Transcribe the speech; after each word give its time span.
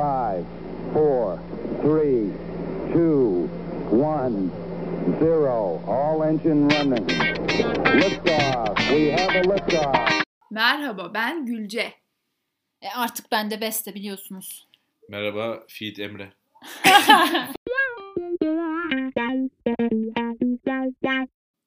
Five, 0.00 0.46
four, 0.94 1.38
three, 1.82 2.32
two, 2.90 3.50
one, 3.92 4.50
zero. 5.20 5.76
All 5.86 6.22
engine 6.24 6.68
running. 6.68 7.06
Liftoff. 8.00 8.78
We 8.88 9.10
have 9.10 9.34
a 9.36 9.42
liftoff. 9.42 10.22
Merhaba 10.50 11.14
ben 11.14 11.46
Gülce. 11.46 11.94
E 12.82 12.88
artık 12.88 13.26
ben 13.32 13.50
de 13.50 13.60
beste 13.60 13.94
biliyorsunuz. 13.94 14.68
Merhaba 15.08 15.64
Fiit 15.68 15.98
Emre. 15.98 16.32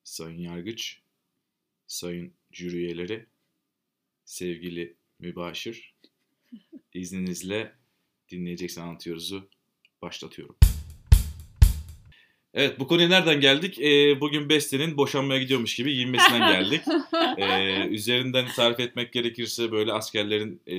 Sayın 0.03 0.39
Yargıç, 0.39 1.01
Sayın 1.87 2.33
jüri 2.51 2.75
üyeleri, 2.75 3.25
sevgili 4.25 4.97
mübaşir, 5.19 5.95
izninizle 6.93 7.82
dinleyeceksin 8.33 8.81
anlatıyoruz'u 8.81 9.49
başlatıyorum. 10.01 10.55
Evet 12.55 12.79
bu 12.79 12.87
konuya 12.87 13.07
nereden 13.07 13.39
geldik? 13.39 13.79
Ee, 13.79 14.21
bugün 14.21 14.49
Beste'nin 14.49 14.97
boşanmaya 14.97 15.39
gidiyormuş 15.39 15.75
gibi 15.75 15.93
giyinmesinden 15.93 16.51
geldik. 16.53 16.81
Ee, 17.37 17.87
üzerinden 17.87 18.45
tarif 18.55 18.79
etmek 18.79 19.13
gerekirse 19.13 19.71
böyle 19.71 19.93
askerlerin 19.93 20.61
e, 20.67 20.75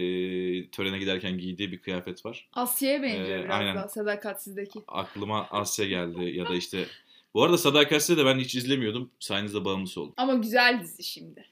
törene 0.71 0.99
giderken 0.99 1.39
giydiği 1.39 1.73
bir 1.73 1.79
kıyafet 1.79 2.27
var. 2.27 2.49
Asya'ya 2.53 3.03
benziyor 3.03 3.39
Ee, 3.39 3.45
biraz 3.45 3.61
aynen. 3.61 3.77
daha 3.77 3.89
sadakatsizdeki. 3.89 4.81
Aklıma 4.89 5.47
Asya 5.51 5.87
geldi 5.87 6.25
ya 6.25 6.49
da 6.49 6.55
işte... 6.55 6.87
Bu 7.35 7.43
arada 7.43 7.59
Sadakatsi'de 7.59 8.17
de 8.21 8.25
ben 8.27 8.39
hiç 8.39 8.55
izlemiyordum. 8.55 9.11
Sayenizde 9.21 9.65
bağımlısı 9.65 10.01
oldum. 10.01 10.15
Ama 10.17 10.35
güzel 10.35 10.81
dizi 10.83 11.03
şimdi. 11.05 11.45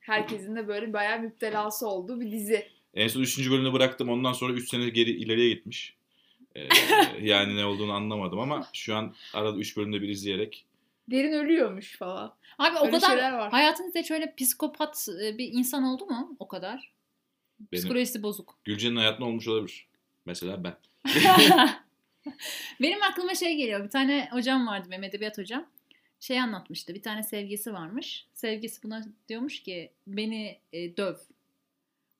Herkesin 0.00 0.56
de 0.56 0.68
böyle 0.68 0.92
bayağı 0.92 1.20
müptelası 1.20 1.88
olduğu 1.88 2.20
bir 2.20 2.30
dizi. 2.32 2.66
En 2.94 3.08
son 3.08 3.20
3. 3.20 3.50
bölümde 3.50 3.72
bıraktım. 3.72 4.08
Ondan 4.08 4.32
sonra 4.32 4.52
3 4.52 4.68
sene 4.68 4.88
geri 4.88 5.10
ileriye 5.10 5.48
gitmiş. 5.48 5.94
Ee, 6.56 6.68
yani 7.20 7.56
ne 7.56 7.64
olduğunu 7.64 7.92
anlamadım 7.92 8.38
ama 8.38 8.68
şu 8.72 8.96
an 8.96 9.14
arada 9.34 9.58
3 9.58 9.76
bölümde 9.76 10.02
bir 10.02 10.08
izleyerek 10.08 10.66
Derin 11.10 11.32
ölüyormuş 11.32 11.96
falan. 11.98 12.34
Abi 12.58 12.78
o 12.78 12.86
Öyle 12.86 12.98
kadar 12.98 13.32
var. 13.32 13.50
hayatınızda 13.50 13.98
hiç 13.98 14.10
öyle 14.10 14.34
psikopat 14.34 15.08
e, 15.22 15.38
bir 15.38 15.52
insan 15.52 15.84
oldu 15.84 16.06
mu? 16.06 16.36
O 16.38 16.48
kadar. 16.48 16.92
benim 17.60 17.82
Psikolojisi 17.82 18.22
bozuk. 18.22 18.58
Gülce'nin 18.64 18.96
hayatında 18.96 19.26
olmuş 19.26 19.48
olabilir. 19.48 19.86
Mesela 20.26 20.64
ben. 20.64 20.76
Benim 22.80 23.02
aklıma 23.02 23.34
şey 23.34 23.56
geliyor. 23.56 23.84
Bir 23.84 23.90
tane 23.90 24.28
hocam 24.32 24.66
vardı 24.66 24.88
benim 24.90 25.04
edebiyat 25.04 25.38
hocam. 25.38 25.66
Şey 26.20 26.40
anlatmıştı. 26.40 26.94
Bir 26.94 27.02
tane 27.02 27.22
sevgisi 27.22 27.72
varmış. 27.72 28.26
Sevgisi 28.34 28.82
buna 28.82 29.04
diyormuş 29.28 29.62
ki 29.62 29.90
beni 30.06 30.58
e, 30.72 30.96
döv. 30.96 31.14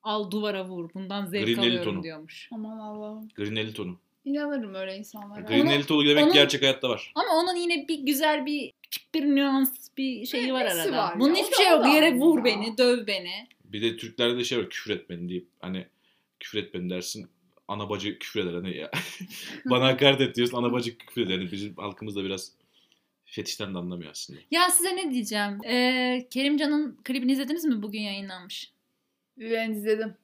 Al 0.03 0.31
duvara 0.31 0.65
vur. 0.65 0.89
Bundan 0.93 1.25
zevk 1.25 1.45
Green 1.45 1.57
alıyorum 1.57 1.79
Elton'u. 1.87 2.03
diyormuş. 2.03 2.49
Aman 2.51 2.77
Allah'ım. 2.77 3.27
Green 3.35 3.55
Elton'u. 3.55 3.99
İnanırım 4.25 4.73
öyle 4.75 4.95
insanlara. 4.97 5.41
Green 5.41 5.65
Onu- 5.65 5.71
Elton'u 5.71 6.05
demek 6.05 6.23
onu- 6.25 6.33
gerçek 6.33 6.61
hayatta 6.61 6.89
var. 6.89 7.11
Ama 7.15 7.29
onun 7.33 7.55
yine 7.55 7.87
bir 7.87 7.99
güzel 7.99 8.45
bir 8.45 8.71
küçük 8.83 9.13
bir 9.15 9.23
nüans 9.25 9.87
bir 9.97 10.25
şeyi 10.25 10.53
var 10.53 10.65
Nesi 10.65 10.81
arada. 10.81 10.97
var 10.97 11.13
ya? 11.13 11.19
Bunun 11.19 11.33
O 11.33 11.35
hiçbir 11.35 11.51
da- 11.51 11.55
şey 11.55 11.67
o 11.67 11.75
yok. 11.75 11.83
da 11.83 11.87
Yere 11.87 12.15
vur 12.15 12.37
ya. 12.37 12.45
beni, 12.45 12.77
döv 12.77 13.07
beni. 13.07 13.47
Bir 13.65 13.81
de 13.81 13.97
Türklerde 13.97 14.37
de 14.37 14.43
şey 14.43 14.57
var 14.59 14.69
küfür 14.69 14.91
etmedin 14.91 15.29
deyip 15.29 15.47
hani 15.59 15.87
küfür 16.39 16.59
etmedin 16.59 16.89
dersin. 16.89 17.27
Ana 17.67 17.89
bacı 17.89 18.19
küfür 18.19 18.39
eder 18.39 18.53
hani 18.53 18.77
ya. 18.77 18.91
Bana 19.65 19.85
hakaret 19.87 20.21
et 20.21 20.35
diyorsun 20.35 20.57
ana 20.57 20.71
bacı 20.73 20.97
küfür 20.97 21.21
eder. 21.21 21.33
Yani 21.39 21.51
bizim 21.51 21.75
halkımız 21.75 22.15
da 22.15 22.23
biraz 22.23 22.51
fetişten 23.25 23.73
de 23.73 23.77
anlamıyor 23.77 24.11
aslında. 24.11 24.39
Ya 24.51 24.69
size 24.69 24.95
ne 24.95 25.11
diyeceğim? 25.11 25.57
Ee, 25.65 26.27
Kerimcan'ın 26.29 26.97
klibini 27.03 27.31
izlediniz 27.31 27.65
mi? 27.65 27.81
Bugün 27.81 28.01
yayınlanmış. 28.01 28.71
Ben 29.41 29.71
izledim. 29.71 30.15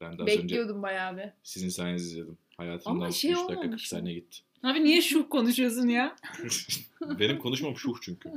Ben 0.00 0.18
de 0.18 0.22
az 0.22 0.28
önce 0.28 0.42
Bekliyordum 0.42 0.82
bayağı 0.82 1.16
bir. 1.16 1.24
sizin 1.42 1.68
sayenizde 1.68 2.08
izledim. 2.08 2.38
Hayatımdan 2.56 2.96
Ama 2.96 3.08
3 3.08 3.14
şey 3.14 3.30
dakika 3.30 3.46
40 3.48 3.58
olmamış 3.58 3.82
mı? 3.92 3.98
saniye 3.98 4.14
gitti. 4.14 4.38
Abi 4.62 4.84
niye 4.84 5.02
şu 5.02 5.28
konuşuyorsun 5.28 5.88
ya? 5.88 6.16
Benim 7.18 7.38
konuşmam 7.38 7.76
şuh 7.76 7.94
çünkü. 8.02 8.30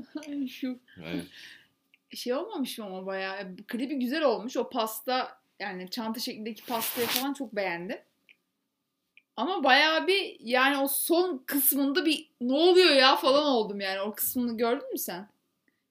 Şu 0.50 0.80
Yani 1.02 1.22
şey 2.16 2.34
olmamış 2.34 2.78
mı 2.78 2.86
ama 2.86 3.06
bayağı. 3.06 3.56
Klibi 3.68 3.96
güzel 4.00 4.24
olmuş. 4.24 4.58
O 4.58 4.70
pasta 4.70 5.42
yani 5.60 5.90
çanta 5.90 6.20
şeklindeki 6.20 6.66
pastayı 6.66 7.08
falan 7.08 7.34
çok 7.34 7.56
beğendim. 7.56 7.98
Ama 9.38 9.64
bayağı 9.64 10.08
bir 10.08 10.38
yani 10.40 10.78
o 10.78 10.88
son 10.88 11.44
kısmında 11.46 12.06
bir 12.06 12.30
ne 12.42 12.54
oluyor 12.54 12.96
ya 12.96 13.16
falan 13.16 13.46
oldum 13.46 13.82
yani. 13.82 14.02
O 14.02 14.12
kısmını 14.16 14.58
gördün 14.58 14.92
mü 14.92 14.98
sen? 14.98 15.30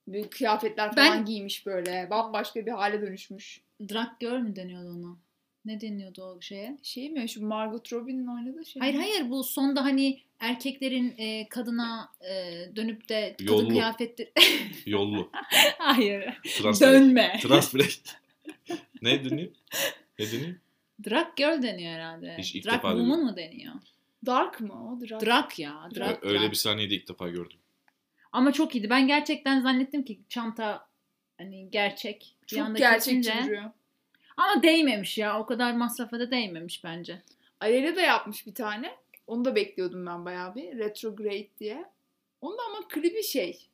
Bir 0.09 0.31
kıyafetler 0.31 0.95
falan 0.95 1.19
Ben- 1.19 1.25
giymiş 1.25 1.67
böyle. 1.67 2.07
Bambaşka 2.11 2.67
bir 2.67 2.71
hale 2.73 3.03
dönüşmüş. 3.03 3.61
Drag 3.81 4.21
girl 4.21 4.39
mü 4.41 4.57
deniyordu 4.57 4.89
ona? 4.91 5.17
Ne 5.65 5.81
deniyordu 5.81 6.23
o 6.23 6.41
şeye? 6.41 6.79
Şey 6.83 7.11
mi 7.11 7.29
şu 7.29 7.47
Margot 7.47 7.93
Robbie'nin 7.93 8.27
oynadığı 8.27 8.67
şey 8.67 8.81
Hayır 8.81 8.95
mi? 8.95 9.01
hayır 9.01 9.31
bu 9.31 9.45
sonda 9.45 9.85
hani 9.85 10.21
erkeklerin 10.41 11.15
e, 11.19 11.49
kadına 11.49 12.13
e, 12.31 12.53
dönüp 12.77 13.09
de 13.09 13.35
kadın 13.39 13.53
Yollu. 13.53 13.69
kıyafetleri... 13.69 14.33
yollu. 14.87 15.31
hayır. 15.79 16.39
Trans 16.59 16.81
Dönme. 16.81 17.39
Trans 17.43 17.75
break. 17.75 17.91
ne 19.03 19.25
deniyor? 19.25 19.51
Ne 20.19 20.33
deniyor? 20.33 20.55
Drag 21.11 21.37
girl 21.37 21.63
deniyor 21.63 21.93
herhalde. 21.93 22.35
Hiç 22.39 22.55
ilk 22.55 22.65
Drag 22.65 22.75
defa 22.75 22.89
woman 22.91 23.21
mı 23.21 23.37
deniyor? 23.37 23.75
Dark 24.27 24.61
mı 24.61 24.73
o? 24.93 25.01
Drag. 25.09 25.27
Drag 25.27 25.59
ya. 25.59 25.89
Drag, 25.97 26.19
Ö- 26.25 26.29
Öyle 26.29 26.41
drag. 26.41 26.51
bir 26.51 26.57
sahneyi 26.57 26.91
de 26.91 26.95
ilk 26.95 27.09
defa 27.09 27.29
gördüm. 27.29 27.59
Ama 28.33 28.53
çok 28.53 28.75
iyiydi. 28.75 28.91
Ben 28.91 29.07
gerçekten 29.07 29.61
zannettim 29.61 30.05
ki 30.05 30.21
çanta 30.29 30.86
hani 31.39 31.71
gerçek. 31.71 32.37
Bir 32.43 32.57
Çok 32.57 32.77
gerçekçi 32.77 33.31
kesince- 33.31 33.45
duruyor. 33.45 33.71
Ama 34.37 34.63
değmemiş 34.63 35.19
ya. 35.19 35.41
O 35.41 35.47
kadar 35.47 35.73
masrafa 35.73 36.19
da 36.19 36.31
değmemiş 36.31 36.85
bence. 36.85 37.23
Aleyna 37.61 37.97
da 37.97 38.01
yapmış 38.01 38.47
bir 38.47 38.55
tane. 38.55 38.97
Onu 39.27 39.45
da 39.45 39.55
bekliyordum 39.55 40.07
ben 40.07 40.25
bayağı 40.25 40.55
bir. 40.55 40.79
Retrograde 40.79 41.49
diye. 41.61 41.85
Onun 42.41 42.59
da 42.59 42.63
ama 42.63 42.89
klibi 42.89 43.23
şey. 43.23 43.67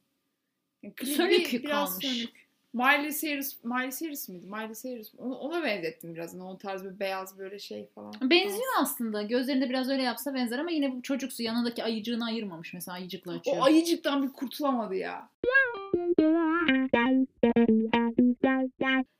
Yani 0.82 0.94
klibi 0.94 1.14
Sönük 1.14 1.66
kalmış. 1.68 2.06
sönük. 2.06 2.42
Miley 2.72 3.12
Cyrus, 3.12 3.64
Miley 3.64 3.90
Cyrus 3.90 4.28
mıydı? 4.28 4.46
Miley 4.46 4.74
Cyrus. 4.74 5.12
Onu, 5.18 5.34
ona 5.34 5.62
benzettim 5.62 6.14
biraz. 6.14 6.40
O 6.40 6.58
tarz 6.58 6.84
bir 6.84 7.00
beyaz 7.00 7.38
böyle 7.38 7.58
şey 7.58 7.86
falan. 7.94 8.14
Benziyor 8.22 8.72
aslında. 8.80 9.22
Gözlerinde 9.22 9.68
biraz 9.70 9.90
öyle 9.90 10.02
yapsa 10.02 10.34
benzer 10.34 10.58
ama 10.58 10.70
yine 10.70 10.92
bu 10.92 11.02
çocuksu 11.02 11.42
yanındaki 11.42 11.84
ayıcığını 11.84 12.24
ayırmamış 12.24 12.74
mesela 12.74 12.94
ayıcıkla 12.94 13.32
açıyor. 13.32 13.56
O 13.60 13.62
ayıcıktan 13.62 14.22
bir 14.22 14.28
kurtulamadı 14.32 14.94
ya. 14.94 15.28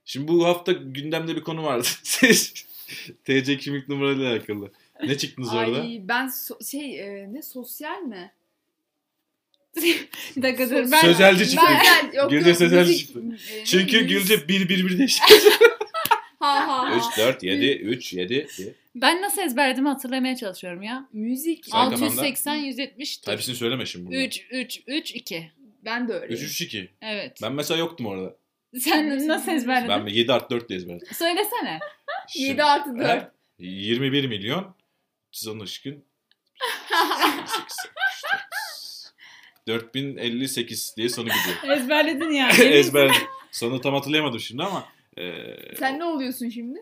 Şimdi 0.05 0.29
bu 0.29 0.47
hafta 0.47 0.73
gündemde 0.73 1.37
bir 1.37 1.41
konu 1.41 1.65
vardı. 1.65 1.89
TC 3.25 3.57
kimlik 3.59 3.89
numarayla 3.89 4.33
alakalı. 4.33 4.71
Ne 5.07 5.19
çıktınız 5.19 5.55
orada? 5.55 5.81
Ay 5.81 6.01
ben 6.03 6.27
so- 6.27 6.71
şey 6.71 7.01
e, 7.01 7.33
ne 7.33 7.43
sosyal 7.43 8.03
mi? 8.03 8.33
bir 10.37 10.43
dakika 10.43 10.71
dur. 10.71 10.93
Ben, 10.93 11.01
Sözelci 11.01 11.51
çıktı. 11.51 11.67
Ben, 11.69 12.13
yok, 12.19 12.31
Gülce 12.31 12.49
yok, 12.49 12.59
Sözelci 12.59 12.91
müzik- 12.93 13.07
çıktı. 13.07 13.21
e, 13.55 13.61
ne, 13.61 13.65
Çünkü 13.65 13.97
müzik- 13.97 14.09
Gülce 14.09 14.49
1 14.49 14.69
1 14.69 14.87
1 14.87 14.99
deş. 14.99 15.21
Ha 16.39 16.69
ha 16.69 16.91
ha. 16.91 16.97
3 17.13 17.19
4 17.19 17.43
7 17.43 17.73
3 17.73 18.13
7 18.13 18.47
diye. 18.59 18.69
ben 18.95 19.23
nasıl 19.23 19.43
ezberlediğimi 19.43 19.89
hatırlamaya 19.89 20.37
çalışıyorum 20.37 20.83
ya. 20.83 21.09
Müzik. 21.13 21.67
Say 21.67 21.91
kafanda. 21.91 22.05
680 22.05 22.55
170 22.55 23.17
Tabii 23.17 23.43
söyleme 23.43 23.87
şimdi 23.87 24.07
burada. 24.07 24.19
3 24.25 24.47
3 24.51 24.81
3 24.87 25.15
2. 25.15 25.51
Ben 25.85 26.09
de 26.09 26.13
öyle. 26.13 26.35
3 26.35 26.43
3 26.43 26.61
2. 26.61 26.91
Evet. 27.03 27.39
Ben 27.43 27.53
mesela 27.53 27.79
yoktum 27.81 28.07
orada. 28.07 28.37
Sen 28.81 29.29
nasıl 29.29 29.53
ezberledin? 29.53 29.89
Ben 29.89 30.07
7 30.07 30.33
artı 30.33 30.55
4 30.55 30.69
diye 30.69 30.77
ezberledim. 30.79 31.07
Söylesene. 31.15 31.79
7 32.35 32.65
artı 32.65 32.99
4. 32.99 33.09
He? 33.09 33.29
21 33.59 34.25
milyon 34.27 34.75
313 35.33 35.83
gün 35.83 36.05
4058 39.69 40.95
diye 40.97 41.09
sonu 41.09 41.29
gidiyor. 41.29 41.77
Ezberledin 41.77 42.31
ya. 42.31 42.49
Ezber. 42.61 43.11
Sonu 43.51 43.81
tam 43.81 43.95
hatırlayamadım 43.95 44.41
şimdi 44.41 44.63
ama 44.63 44.89
e, 45.19 45.33
Sen 45.79 45.99
ne 45.99 46.05
oluyorsun 46.05 46.49
şimdi? 46.49 46.79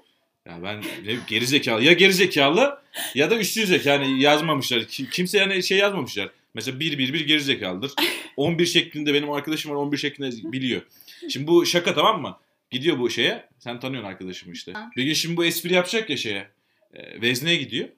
ya 0.46 0.62
ben 0.62 0.82
geri 1.26 1.46
zekalı 1.46 1.84
ya 1.84 1.92
geri 1.92 2.12
zekalı 2.12 2.82
ya 3.14 3.30
da 3.30 3.38
üstün 3.38 3.64
zeka 3.64 3.90
yani 3.90 4.22
yazmamışlar. 4.22 4.84
Ki- 4.84 5.10
Kimse 5.10 5.38
yani 5.38 5.62
şey 5.62 5.78
yazmamışlar. 5.78 6.28
Mesela 6.54 6.80
1 6.80 6.98
1 6.98 7.12
1 7.12 7.20
geri 7.26 7.40
zekalıdır. 7.40 7.92
11 8.36 8.66
şeklinde 8.66 9.14
benim 9.14 9.30
arkadaşım 9.30 9.70
var 9.70 9.76
11 9.76 9.96
şeklinde 9.96 10.52
biliyor. 10.52 10.82
Şimdi 11.28 11.46
bu 11.46 11.66
şaka 11.66 11.94
tamam 11.94 12.22
mı? 12.22 12.38
Gidiyor 12.70 12.98
bu 12.98 13.10
şeye. 13.10 13.48
Sen 13.58 13.80
tanıyorsun 13.80 14.08
arkadaşımı 14.08 14.52
işte. 14.54 14.72
Bir 14.96 15.02
gün 15.04 15.12
şimdi 15.12 15.36
bu 15.36 15.44
espri 15.44 15.72
yapacak 15.74 16.10
ya 16.10 16.16
şeye. 16.16 16.48
E, 16.94 17.20
vezneye 17.20 17.56
gidiyor. 17.56 17.88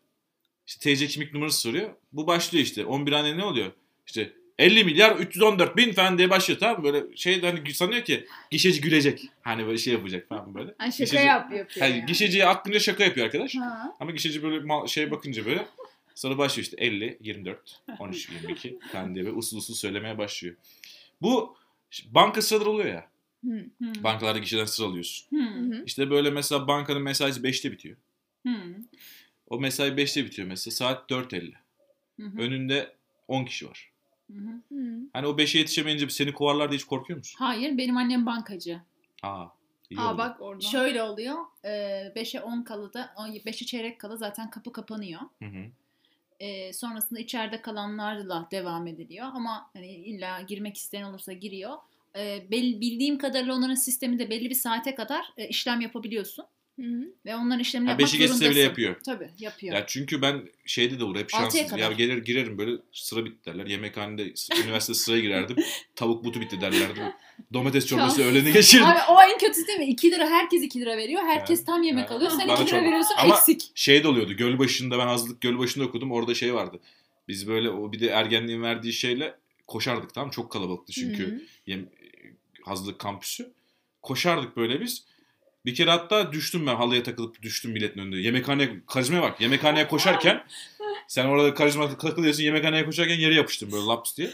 İşte 0.66 0.94
TC 0.94 1.06
kimlik 1.06 1.34
numarası 1.34 1.60
soruyor. 1.60 1.90
Bu 2.12 2.26
başlıyor 2.26 2.64
işte. 2.64 2.84
11 2.84 3.12
hane 3.12 3.36
ne 3.36 3.44
oluyor? 3.44 3.72
İşte 4.06 4.32
50 4.58 4.84
milyar 4.84 5.16
314 5.16 5.76
bin 5.76 5.92
falan 5.92 6.18
diye 6.18 6.30
başlıyor 6.30 6.60
tamam 6.60 6.78
mı? 6.78 6.84
Böyle 6.84 7.16
şey 7.16 7.40
hani 7.42 7.74
sanıyor 7.74 8.02
ki 8.04 8.26
gişeci 8.50 8.80
gülecek. 8.80 9.28
Hani 9.42 9.66
böyle 9.66 9.78
şey 9.78 9.92
yapacak 9.92 10.28
falan 10.28 10.54
böyle. 10.54 10.74
Ha, 10.78 10.90
şaka 10.90 11.04
Gişeci- 11.04 11.26
yap 11.26 11.52
yapıyor. 11.52 11.86
Yani 11.86 11.96
yani. 11.98 12.06
gişeciye 12.06 12.46
aklınca 12.46 12.78
şaka 12.80 13.04
yapıyor 13.04 13.26
arkadaş. 13.26 13.54
Ha. 13.56 13.96
Ama 14.00 14.10
gişeci 14.10 14.42
böyle 14.42 14.60
mal- 14.60 14.86
şey 14.86 15.10
bakınca 15.10 15.46
böyle 15.46 15.66
sonra 16.14 16.38
başlıyor 16.38 16.64
işte 16.64 16.76
50, 16.84 17.18
24, 17.20 17.82
13, 17.98 18.28
22 18.30 18.78
falan 18.92 19.14
diye 19.14 19.24
böyle 19.24 19.36
usul 19.36 19.58
usul 19.58 19.74
söylemeye 19.74 20.18
başlıyor. 20.18 20.56
Bu 21.22 21.56
banka 22.06 22.42
sıraları 22.42 22.70
oluyor 22.70 22.88
ya. 22.88 23.10
Hı. 23.44 23.64
Hı. 23.82 24.04
Bankalarda 24.04 24.38
gişeden 24.38 24.64
sıra 24.64 24.86
alıyorsun. 24.86 25.38
Hı. 25.38 25.42
Hı 25.44 25.76
hı. 25.76 25.82
İşte 25.86 26.10
böyle 26.10 26.30
mesela 26.30 26.68
bankanın 26.68 27.02
mesaisi 27.02 27.40
5'te 27.40 27.72
bitiyor. 27.72 27.96
Hı. 28.46 28.52
O 29.46 29.60
mesai 29.60 29.88
5'te 29.90 30.24
bitiyor 30.24 30.48
mesela. 30.48 30.74
Saat 30.74 31.10
4.50. 31.10 31.52
Hı 32.20 32.26
hı, 32.26 32.38
Önünde 32.42 32.96
10 33.28 33.44
kişi 33.44 33.68
var. 33.68 33.90
hı 34.32 34.38
hı. 34.38 34.74
Hı. 34.76 34.98
Hani 35.12 35.26
o 35.26 35.30
5'e 35.36 35.58
yetişemeyince 35.58 36.08
seni 36.10 36.32
kovarlar 36.32 36.70
diye 36.70 36.78
hiç 36.78 36.84
korkuyor 36.84 37.18
musun? 37.18 37.36
Hayır 37.38 37.78
benim 37.78 37.96
annem 37.96 38.26
bankacı. 38.26 38.80
Aa. 39.22 39.46
iyi 39.90 40.00
Aa 40.00 40.08
oldu. 40.10 40.18
bak 40.18 40.40
oradan. 40.40 40.60
Şöyle 40.68 41.02
oluyor. 41.02 41.36
5'e 41.64 42.40
10 42.40 42.62
kala 42.62 42.92
da 42.92 43.14
5'e 43.18 43.66
çeyrek 43.66 44.00
kala 44.00 44.16
zaten 44.16 44.50
kapı 44.50 44.72
kapanıyor. 44.72 45.20
Hı 45.38 45.44
hı. 45.48 45.64
E, 46.42 46.72
sonrasında 46.72 47.20
içeride 47.20 47.62
kalanlarla 47.62 48.48
devam 48.50 48.86
ediliyor. 48.86 49.26
Ama 49.34 49.70
hani 49.72 49.86
illa 49.94 50.40
girmek 50.40 50.76
isteyen 50.76 51.02
olursa 51.02 51.32
giriyor. 51.32 51.76
E, 52.16 52.50
bel- 52.50 52.80
bildiğim 52.80 53.18
kadarıyla 53.18 53.54
onların 53.54 53.74
sistemi 53.74 54.18
de 54.18 54.30
belli 54.30 54.50
bir 54.50 54.54
saate 54.54 54.94
kadar 54.94 55.32
e, 55.36 55.48
işlem 55.48 55.80
yapabiliyorsun. 55.80 56.44
Hı 56.80 56.82
hı. 56.86 57.04
Ve 57.26 57.36
onların 57.36 57.60
işlemini 57.60 57.86
Ha, 57.86 57.90
yapmak 57.92 58.06
beşi 58.06 58.18
geçse 58.18 58.50
bile 58.50 58.60
yapıyor. 58.60 58.96
Tabii 59.06 59.30
yapıyor. 59.38 59.74
Ya 59.74 59.84
çünkü 59.86 60.22
ben 60.22 60.42
şeyde 60.66 61.00
de 61.00 61.04
olur 61.04 61.16
hep 61.16 61.34
Altıya 61.34 61.50
şanssız. 61.50 61.70
kadar. 61.70 61.78
Ya 61.82 61.92
gelir 61.92 62.18
girerim 62.24 62.58
böyle 62.58 62.76
sıra 62.92 63.24
bitti 63.24 63.44
derler. 63.44 63.66
Yemekhanede 63.66 64.32
üniversite 64.64 64.94
sıraya 64.94 65.20
girerdim. 65.20 65.56
Tavuk 65.96 66.24
butu 66.24 66.40
bitti 66.40 66.60
derlerdi. 66.60 67.00
Domates 67.52 67.86
çorbası 67.86 68.22
öğleni 68.24 68.52
geçirdim. 68.52 68.86
Abi 68.86 68.98
o 69.10 69.22
en 69.22 69.38
kötüsü 69.38 69.66
değil 69.66 69.78
mi? 69.78 69.86
2 69.86 70.10
lira 70.10 70.26
herkes 70.30 70.62
2 70.62 70.80
lira 70.80 70.96
veriyor. 70.96 71.22
Herkes 71.22 71.60
Ha, 71.60 71.64
tam 71.64 71.82
yemek 71.82 72.10
ha. 72.10 72.14
alıyor. 72.14 72.30
Sen 72.30 72.48
Bana 72.48 72.54
2 72.62 72.66
lira 72.66 72.70
çok- 72.78 72.86
veriyorsun 72.86 73.14
Ama- 73.18 73.34
eksik. 73.36 73.70
Şey 73.74 74.04
de 74.04 74.08
oluyordu. 74.08 74.32
Gölbaşı'nda 74.36 74.98
ben 74.98 75.06
hazırlık 75.06 75.40
Gölbaşı'nda 75.40 75.84
okudum. 75.84 76.12
Orada 76.12 76.34
şey 76.34 76.54
vardı. 76.54 76.80
Biz 77.28 77.48
böyle 77.48 77.70
o 77.70 77.92
bir 77.92 78.00
de 78.00 78.06
ergenliğin 78.06 78.62
verdiği 78.62 78.92
şeyle 78.92 79.34
koşardık 79.66 80.14
tamam 80.14 80.26
mı? 80.26 80.32
Çok 80.32 80.52
kalabalıktı 80.52 80.92
çünkü 80.92 81.26
Hı 81.26 81.34
hı. 81.36 81.40
yem, 81.66 81.88
hazırlık 82.62 82.98
kampüsü. 82.98 83.52
Koşardık 84.02 84.56
böyle 84.56 84.80
biz. 84.80 85.04
Bir 85.66 85.74
kere 85.74 85.90
hatta 85.90 86.32
düştüm 86.32 86.66
ben 86.66 86.74
halıya 86.74 87.02
takılıp 87.02 87.42
düştüm 87.42 87.70
milletin 87.70 88.00
önünde. 88.00 88.16
Yemekhaneye, 88.16 88.80
karizmaya 88.86 89.22
bak. 89.22 89.40
Yemekhaneye 89.40 89.88
koşarken 89.88 90.44
sen 91.08 91.26
orada 91.26 91.54
karizma 91.54 91.98
takılıyorsun 91.98 92.42
yemekhaneye 92.42 92.84
koşarken 92.84 93.18
yere 93.20 93.34
yapıştım 93.34 93.72
böyle 93.72 93.84
laps 93.84 94.16
diye. 94.16 94.30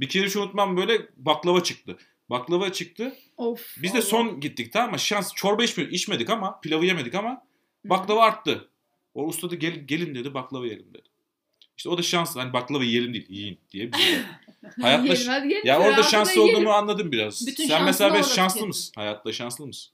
Bir 0.00 0.08
kere 0.08 0.26
hiç 0.26 0.36
unutmam 0.36 0.76
böyle 0.76 1.06
baklava 1.16 1.62
çıktı. 1.62 1.96
Baklava 2.30 2.72
çıktı. 2.72 3.14
Of. 3.36 3.76
Biz 3.82 3.92
de 3.92 3.98
Allah. 3.98 4.06
son 4.06 4.40
gittik 4.40 4.72
tamam 4.72 4.90
mı? 4.90 4.98
Şans 4.98 5.34
çorba 5.34 5.64
içme, 5.64 5.84
içmedik 5.84 6.30
ama 6.30 6.60
pilavı 6.60 6.86
yemedik 6.86 7.14
ama 7.14 7.42
baklava 7.84 8.22
arttı. 8.22 8.68
O 9.14 9.24
usta 9.26 9.50
da 9.50 9.54
gel, 9.54 9.74
gelin 9.86 10.14
dedi 10.14 10.34
baklava 10.34 10.64
yiyelim 10.64 10.94
dedi. 10.94 11.08
İşte 11.76 11.88
o 11.88 11.98
da 11.98 12.02
şans. 12.02 12.36
Hani 12.36 12.52
baklava 12.52 12.84
yiyelim 12.84 13.14
değil 13.14 13.26
yiyin 13.28 13.58
diye. 13.72 13.92
bize. 13.92 14.24
Hayatta 14.82 15.02
Yiyelim, 15.04 15.26
hadi 15.28 15.48
gelin. 15.48 15.62
ya 15.64 15.80
orada 15.80 16.02
şanslı 16.02 16.42
olduğumu 16.42 16.70
anladım 16.70 17.12
biraz. 17.12 17.46
Bütün 17.46 17.66
Sen 17.66 17.84
mesela 17.84 18.22
şanslı 18.22 18.66
mısın? 18.66 18.92
Hayatta 18.96 19.32
şanslı 19.32 19.66
mısın? 19.66 19.93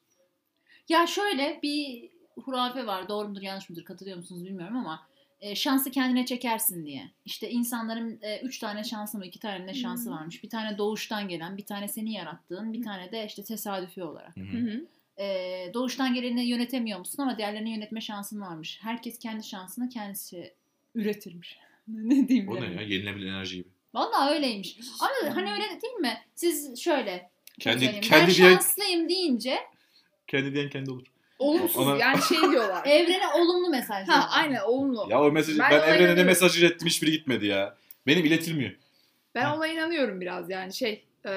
Ya 0.91 1.07
şöyle 1.07 1.59
bir 1.63 2.11
hurafe 2.45 2.87
var. 2.87 3.09
Doğru 3.09 3.29
mudur 3.29 3.43
yanlış 3.43 3.71
mıdır 3.71 3.85
katılıyor 3.85 4.17
musunuz 4.17 4.45
bilmiyorum 4.45 4.77
ama 4.77 5.07
e, 5.41 5.55
şansı 5.55 5.91
kendine 5.91 6.27
çekersin 6.27 6.87
diye. 6.87 7.11
İşte 7.25 7.51
insanların 7.51 8.19
e, 8.23 8.41
üç 8.41 8.59
tane 8.59 8.85
şansı 8.85 9.19
mı 9.19 9.27
iki 9.27 9.39
tane 9.39 9.67
ne 9.67 9.75
şansı 9.75 10.05
Hmm. 10.11 10.17
varmış. 10.17 10.43
Bir 10.45 10.51
tane 10.51 10.79
doğuştan 10.79 11.29
gelen, 11.29 11.57
bir 11.57 11.67
tane 11.67 11.89
seni 11.89 12.13
yarattığın, 12.13 12.73
bir 12.73 12.83
tane 12.83 13.13
de 13.13 13.27
işte 13.27 13.45
tesadüfi 13.45 14.05
olarak. 14.05 14.37
Hı 14.37 14.41
Hı 14.41 14.57
hı. 14.59 14.71
hı. 14.71 14.87
E, 15.23 15.71
doğuştan 15.75 16.15
geleni 16.15 16.45
yönetemiyor 16.47 16.99
musun 16.99 17.23
ama 17.23 17.39
diğerlerini 17.39 17.71
yönetme 17.71 18.01
şansın 18.01 18.41
varmış. 18.41 18.79
Herkes 18.83 19.19
kendi 19.19 19.45
şansını 19.45 19.89
kendisi 19.89 20.55
üretirmiş. 20.95 21.59
ne 21.89 22.29
diyeyim 22.29 22.49
O 22.49 22.61
ne 22.61 22.65
ya? 22.75 22.83
Yenilebilir 22.83 23.27
enerji 23.27 23.57
gibi. 23.57 23.69
Vallahi 23.95 24.35
öyleymiş. 24.35 24.79
Ama 25.01 25.37
hani 25.37 25.53
öyle 25.53 25.81
değil 25.83 25.95
mi? 25.95 26.19
Siz 26.35 26.81
şöyle 26.81 27.31
Kendi, 27.61 28.01
kendi 28.01 28.27
ben 28.27 28.33
şanslıyım 28.33 29.09
deyince 29.09 29.57
kendi 30.31 30.55
diyen 30.55 30.71
kendi 30.71 30.91
olur. 30.91 31.07
Olumsuz 31.39 31.77
Ona- 31.87 31.97
yani 31.97 32.23
şey 32.23 32.39
diyorlar. 32.51 32.87
evrene 32.87 33.29
olumlu 33.29 33.69
mesaj. 33.71 34.09
ha 34.09 34.29
aynen 34.31 34.61
olumlu. 34.61 35.07
Ya 35.11 35.23
o 35.23 35.33
mesajı 35.33 35.59
Ben 35.59 35.71
ben, 35.71 35.95
evrene 35.95 36.17
ne 36.17 36.25
mesaj 36.25 36.59
ilettim 36.63 36.89
hiçbiri 36.89 37.11
gitmedi 37.11 37.47
ya. 37.47 37.77
Benim 38.07 38.25
iletilmiyor. 38.25 38.71
Ben 39.35 39.51
ona 39.51 39.67
inanıyorum 39.67 40.21
biraz 40.21 40.51
yani 40.51 40.75
şey. 40.75 41.05
e, 41.27 41.31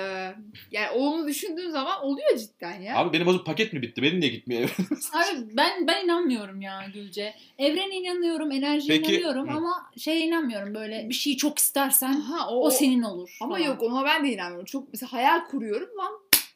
yani 0.71 0.89
olumlu 0.93 1.27
düşündüğün 1.27 1.69
zaman 1.69 2.03
oluyor 2.05 2.37
cidden 2.37 2.81
ya. 2.81 2.97
Abi 2.97 3.13
benim 3.13 3.27
o 3.27 3.43
paket 3.43 3.73
mi 3.73 3.81
bitti? 3.81 4.01
Benim 4.01 4.19
niye 4.19 4.31
gitmiyor? 4.31 4.69
Abi 5.13 5.47
ben 5.57 5.87
ben 5.87 6.05
inanmıyorum 6.05 6.61
ya 6.61 6.81
Gülce. 6.93 7.33
Evrene 7.57 7.95
inanıyorum, 7.95 8.51
enerjiye 8.51 8.97
Peki- 8.97 9.11
inanıyorum 9.11 9.49
Hı. 9.49 9.57
ama 9.57 9.91
şeye 9.97 10.19
inanmıyorum 10.19 10.75
böyle 10.75 11.09
bir 11.09 11.13
şeyi 11.13 11.37
çok 11.37 11.59
istersen 11.59 12.13
ha, 12.13 12.47
o, 12.49 12.65
o 12.65 12.69
senin 12.69 13.01
olur. 13.03 13.37
Ama 13.41 13.55
falan. 13.55 13.65
yok 13.67 13.83
ona 13.83 14.05
ben 14.05 14.25
de 14.25 14.29
inanmıyorum. 14.33 14.65
Çok 14.65 14.87
mesela 14.93 15.13
hayal 15.13 15.45
kuruyorum 15.45 15.89
lan 15.97 16.11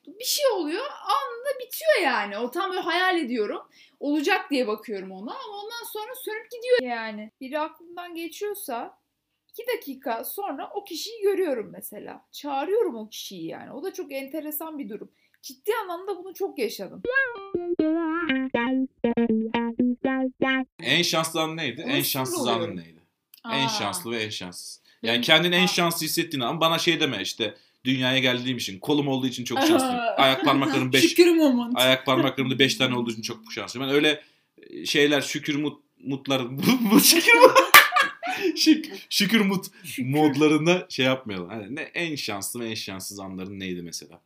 bir 0.08 0.26
şey 0.26 0.46
oluyor 0.48 0.86
anında 0.86 1.60
bitiyor 1.60 2.04
yani. 2.04 2.38
O 2.38 2.52
tam 2.52 2.70
böyle 2.70 2.82
hayal 2.82 3.18
ediyorum. 3.18 3.62
Olacak 4.00 4.52
diye 4.52 4.68
bakıyorum 4.68 5.12
ona 5.12 5.32
ama 5.32 5.58
ondan 5.64 5.84
sonra 5.94 6.16
sönüp 6.16 6.52
gidiyor 6.52 6.92
yani. 6.96 7.32
Biri 7.42 7.60
aklımdan 7.60 8.16
geçiyorsa 8.16 9.00
iki 9.50 9.64
dakika 9.68 10.24
sonra 10.24 10.72
o 10.76 10.84
kişiyi 10.84 11.22
görüyorum 11.22 11.70
mesela. 11.72 12.26
Çağırıyorum 12.32 12.96
o 12.96 13.10
kişiyi 13.10 13.48
yani. 13.48 13.72
O 13.72 13.84
da 13.84 13.94
çok 13.94 14.12
enteresan 14.12 14.80
bir 14.80 14.90
durum. 14.90 15.12
Ciddi 15.42 15.72
anlamda 15.84 16.18
bunu 16.18 16.34
çok 16.34 16.60
yaşadım. 16.60 17.02
En 20.80 21.02
şanslı 21.02 21.42
an 21.42 21.58
neydi? 21.58 21.84
Ona 21.86 21.92
en 21.92 22.02
şanssız 22.02 22.48
anın 22.48 22.78
neydi? 22.78 23.04
En 23.46 23.66
Aa. 23.66 23.70
şanslı 23.70 24.12
ve 24.12 24.24
en 24.24 24.30
şanssız. 24.30 24.82
Yani 25.02 25.22
kendini 25.22 25.56
en 25.56 25.66
şanslı 25.66 26.06
hissettiğin 26.06 26.44
an 26.44 26.62
bana 26.62 26.80
şey 26.80 27.00
deme 27.00 27.22
işte 27.22 27.58
dünyaya 27.86 28.20
geldiğim 28.20 28.58
için 28.58 28.80
kolum 28.80 29.08
olduğu 29.08 29.28
için 29.28 29.44
çok 29.44 29.60
şanslıyım. 29.60 30.00
Ayak 30.18 30.46
parmaklarım 30.46 30.94
5 30.94 31.10
Şükür 31.10 31.28
moment. 31.36 31.74
ayak 31.78 32.06
parmaklarımda 32.06 32.60
5 32.60 32.76
tane 32.76 32.96
olduğu 32.96 33.12
için 33.12 33.22
çok 33.22 33.52
şanslıyım. 33.54 33.88
Ben 33.90 33.96
öyle 33.96 34.24
şeyler 34.86 35.22
şükür 35.22 35.56
mut 35.56 35.82
mutlar 36.04 36.40
mut 36.82 37.04
şükür 37.04 37.34
mut 37.40 37.52
Şük, 38.56 39.06
şükür 39.10 39.42
mut 39.42 39.66
modlarında 40.00 40.86
şey 40.90 41.06
yapmayalım. 41.06 41.50
Hani 41.50 41.76
ne 41.76 41.82
en 41.82 42.16
şanslı 42.16 42.60
ve 42.60 42.70
en 42.70 42.74
şanssız 42.76 43.20
anların 43.20 43.60
neydi 43.60 43.82
mesela? 43.82 44.22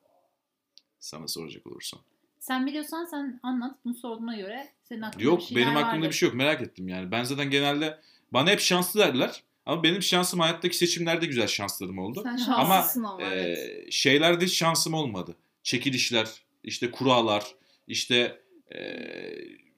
Sana 1.00 1.28
soracak 1.28 1.68
olursam. 1.68 2.00
Sen 2.40 2.66
biliyorsan 2.66 3.06
sen 3.06 3.40
anlat. 3.44 3.76
Bunu 3.86 3.94
sorduğuna 3.96 4.36
göre 4.36 4.68
senin 4.84 5.02
aklında 5.02 5.24
Yok 5.24 5.42
bir 5.52 5.56
benim 5.56 5.78
aklımda 5.78 5.92
vardır. 5.96 6.10
bir 6.10 6.14
şey 6.16 6.28
yok 6.30 6.36
merak 6.36 6.62
ettim 6.62 6.88
yani. 6.88 7.12
Ben 7.12 7.24
zaten 7.24 7.50
genelde 7.50 8.00
bana 8.34 8.50
hep 8.50 8.60
şanslı 8.60 9.00
derler. 9.00 9.44
Ama 9.72 9.84
benim 9.84 10.02
şansım 10.02 10.40
hayattaki 10.40 10.78
seçimlerde 10.78 11.26
güzel 11.26 11.48
şanslarım 11.48 11.98
oldu. 11.98 12.22
Sen 12.24 12.30
Ama, 12.30 12.66
şanslısın 12.66 13.04
ama, 13.04 13.24
evet. 13.24 13.58
Ee, 13.58 13.92
şeylerde 13.92 14.46
hiç 14.46 14.54
şansım 14.54 14.94
olmadı. 14.94 15.36
Çekilişler, 15.64 16.28
işte 16.64 16.92
kurallar, 16.92 17.56
işte 17.88 18.42
ee, 18.76 18.80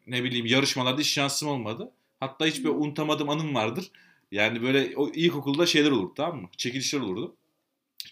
ne 0.08 0.24
bileyim 0.24 0.46
yarışmalarda 0.46 1.02
hiç 1.02 1.08
şansım 1.08 1.50
olmadı. 1.50 1.92
Hatta 2.20 2.46
hiçbir 2.46 2.70
unutamadığım 2.70 3.30
anım 3.30 3.56
vardır. 3.56 3.92
Yani 4.32 4.62
böyle 4.62 4.98
o 4.98 5.10
ilkokulda 5.10 5.66
şeyler 5.66 5.92
olurdu 5.92 6.14
tamam 6.16 6.42
mı? 6.42 6.50
Çekilişler 6.58 7.00
olurdu. 7.00 7.36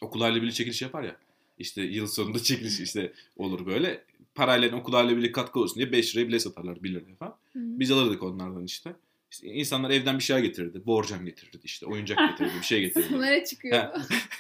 Okul 0.02 0.22
aile 0.22 0.42
birliği 0.42 0.54
çekiliş 0.54 0.82
yapar 0.82 1.04
ya. 1.04 1.16
İşte 1.60 1.82
yıl 1.82 2.08
sonunda 2.08 2.44
çekiliş 2.44 2.80
işte 2.80 3.14
olur 3.38 3.66
böyle. 3.66 4.04
Parayla 4.36 4.78
okul 4.78 4.94
aile 4.94 5.18
birliği 5.18 5.32
katkı 5.32 5.60
olsun 5.60 5.76
diye 5.76 5.92
5 5.92 6.16
liraya 6.16 6.28
bile 6.28 6.40
satarlar 6.40 6.84
1 6.84 6.94
liraya 6.94 7.16
falan. 7.16 7.36
Hı. 7.54 7.60
Biz 7.60 7.92
alırdık 7.92 8.24
onlardan 8.24 8.66
işte. 8.66 8.96
İşte 9.32 9.48
insanlar 9.48 9.90
evden 9.90 10.18
bir 10.18 10.24
şey 10.24 10.40
getirirdi. 10.42 10.86
Borcam 10.86 11.26
getirirdi 11.26 11.58
işte. 11.64 11.86
Oyuncak 11.86 12.18
getirirdi. 12.30 12.54
Bir 12.62 12.66
şey 12.66 12.82
getirirdi. 12.82 13.14
Bunlara 13.14 13.44
çıkıyor. 13.46 13.88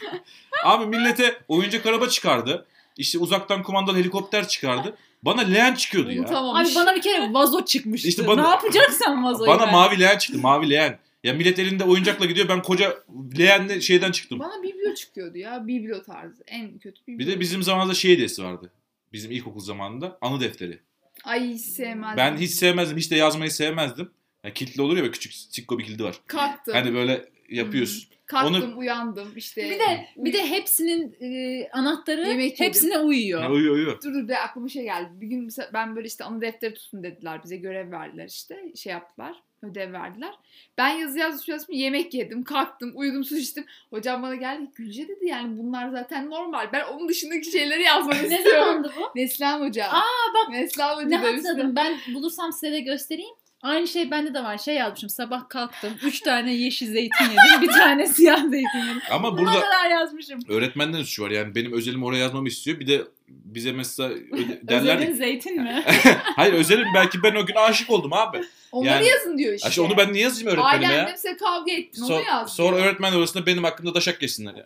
Abi 0.64 0.86
millete 0.86 1.42
oyuncak 1.48 1.86
araba 1.86 2.08
çıkardı. 2.10 2.66
İşte 2.98 3.18
uzaktan 3.20 3.64
kumandalı 3.64 3.98
helikopter 3.98 4.48
çıkardı. 4.48 4.98
Bana 5.24 5.42
leğen 5.42 5.76
çıkıyordu 5.76 6.12
ya. 6.12 6.24
Abi 6.24 6.70
bana 6.76 6.96
bir 6.96 7.02
kere 7.02 7.34
vazo 7.34 7.66
çıkmıştı. 7.66 8.08
İşte 8.08 8.28
bana- 8.28 8.42
Ne 8.44 8.50
yapacaksan 8.50 9.24
vazoyu 9.24 9.50
Bana 9.52 9.62
ben. 9.66 9.72
mavi 9.72 10.00
leğen 10.00 10.18
çıktı. 10.18 10.40
Mavi 10.40 10.70
leğen. 10.70 11.00
Ya 11.24 11.34
millet 11.34 11.60
elinde 11.60 11.84
oyuncakla 11.84 12.26
gidiyor. 12.26 12.50
Ben 12.50 12.62
koca 12.62 13.04
leğenle 13.38 13.82
şeyden 13.82 14.12
çıktım. 14.12 14.40
Bana 14.40 14.64
biblo 14.64 14.96
çıkıyordu 14.96 15.38
ya. 15.38 15.68
Biblo 15.68 16.04
tarzı. 16.04 16.44
En 16.48 16.80
kötü 16.80 17.02
biblo. 17.08 17.20
Bir 17.20 17.28
de 17.28 17.40
bizim 17.40 17.64
zamanımızda 17.64 17.96
şey 18.00 18.12
hediyesi 18.12 18.44
vardı. 18.44 18.72
Bizim 19.14 19.32
ilkokul 19.32 19.60
zamanında 19.60 20.18
anı 20.22 20.40
defteri. 20.40 20.80
Ay 21.24 21.50
hiç 21.50 21.62
sevmezdim. 21.62 22.18
Ben 22.18 22.38
hiç 22.38 22.52
sevmezdim. 22.52 22.98
Hiç 22.98 23.12
de 23.12 23.16
yazmayı 23.16 23.52
sevmezdim. 23.52 24.12
Ya 24.44 24.54
kilitli 24.54 24.82
olur 24.82 24.98
ya 24.98 25.02
böyle 25.04 25.12
küçük 25.12 25.34
sikko 25.34 25.80
bir 25.80 25.84
kilidi 25.84 26.04
var. 26.04 26.16
Kalktım. 26.28 26.74
Hani 26.74 26.94
böyle 26.94 27.26
yapıyorsun. 27.50 28.12
Kalktım 28.26 28.64
onu- 28.72 28.78
uyandım 28.78 29.34
işte. 29.36 29.64
Bir 29.70 29.80
de 29.80 30.06
bir 30.18 30.34
de 30.34 30.50
hepsinin 30.50 31.16
e, 31.22 31.70
anahtarı 31.74 32.28
Yemek 32.28 32.52
yedim. 32.52 32.66
hepsine 32.66 33.00
uyuyor. 33.00 33.42
Ya, 33.42 33.52
uyuyor 33.52 33.76
uyuyor. 33.76 34.02
Dur 34.04 34.14
dur 34.14 34.28
bir 34.28 34.44
aklıma 34.44 34.70
şey 34.70 34.84
geldi. 34.84 35.10
Bir 35.14 35.28
gün 35.28 35.44
mesela 35.44 35.70
ben 35.74 35.96
böyle 35.96 36.08
işte 36.08 36.24
anı 36.24 36.42
defteri 36.42 36.74
tutun 36.74 37.04
dediler. 37.04 37.44
Bize 37.44 37.56
görev 37.58 37.92
verdiler 37.92 38.26
işte. 38.28 38.72
Şey 38.76 38.92
yaptılar. 38.94 39.36
Ödev 39.64 39.94
verdiler. 39.94 40.34
Ben 40.78 40.90
yazı 40.90 41.20
yazı 41.20 41.52
yazı 41.52 41.74
yemek 41.74 42.14
yedim. 42.14 42.44
Kalktım. 42.44 42.92
Uyudum 42.96 43.24
su 43.24 43.38
içtim. 43.38 43.66
Hocam 43.90 44.24
bana 44.24 44.36
geldi. 44.36 44.72
Gülce 44.76 45.08
dedi 45.08 45.26
yani 45.26 45.58
bunlar 45.58 45.90
zaten 45.90 46.30
normal. 46.30 46.70
Ben 46.74 46.84
onun 46.86 47.10
dışındaki 47.10 47.52
şeyleri 47.52 47.84
yazmak 47.84 48.30
ne 48.30 48.38
istiyorum. 48.38 48.66
zamandı 48.68 48.92
bu? 49.00 49.20
Neslihan 49.20 49.62
Hoca. 49.62 49.86
Aa, 49.86 50.34
bak, 50.34 50.50
Neslihan 50.50 50.96
Hoca 50.96 51.08
Ne 51.08 51.18
hatırladım. 51.18 51.76
Ben 51.76 51.98
bulursam 52.14 52.54
size 52.54 52.72
de 52.72 52.80
göstereyim. 52.80 53.36
Aynı 53.64 53.88
şey 53.88 54.12
bende 54.12 54.34
de 54.34 54.44
var. 54.44 54.58
Şey 54.58 54.76
yazmışım. 54.76 55.10
Sabah 55.10 55.50
kalktım. 55.50 55.94
Üç 56.04 56.20
tane 56.20 56.54
yeşil 56.54 56.86
zeytin 56.94 57.26
yedim. 57.26 57.62
Bir 57.62 57.68
tane 57.68 58.08
siyah 58.14 58.42
zeytin 58.42 58.80
yedim. 58.80 59.02
Ama 59.12 59.38
Burada... 59.38 59.60
kadar 59.60 59.90
yazmışım. 59.92 60.40
öğretmenden 60.50 61.04
suçu 61.04 61.24
var. 61.24 61.30
Yani 61.32 61.56
benim 61.56 61.74
özelimi 61.74 62.06
oraya 62.06 62.18
yazmamı 62.18 62.48
istiyor. 62.48 62.80
Bir 62.80 62.88
de 62.88 63.02
bize 63.28 63.72
mesela 63.72 64.10
derler 64.64 64.96
Özel'in 64.98 65.14
zeytin 65.14 65.62
mi? 65.64 65.84
Hayır 66.36 66.54
özelim 66.54 66.88
belki 66.96 67.24
ben 67.24 67.36
o 67.36 67.46
gün 67.46 67.56
aşık 67.56 67.90
oldum 67.90 68.14
abi. 68.14 68.42
Onları 68.72 68.94
Yani- 68.94 69.08
yazın 69.08 69.38
diyor 69.38 69.54
işte. 69.54 69.70
İşte 69.70 69.82
onu 69.82 69.98
ben 69.98 70.14
niye 70.14 70.24
yazayım 70.24 70.48
öğretmenime 70.48 70.72
Ailenle 70.88 70.96
ya? 70.96 71.08
mesela 71.12 71.38
kavga 71.38 71.72
ettin 71.72 72.02
onu 72.02 72.08
Sor- 72.08 72.26
yaz. 72.26 72.56
sonra 72.56 72.76
diyor. 72.76 72.88
öğretmen 72.88 73.14
arasında 73.14 73.46
benim 73.46 73.64
hakkımda 73.64 73.94
daşak 73.96 74.20
geçsinler 74.20 74.56
ya. 74.56 74.64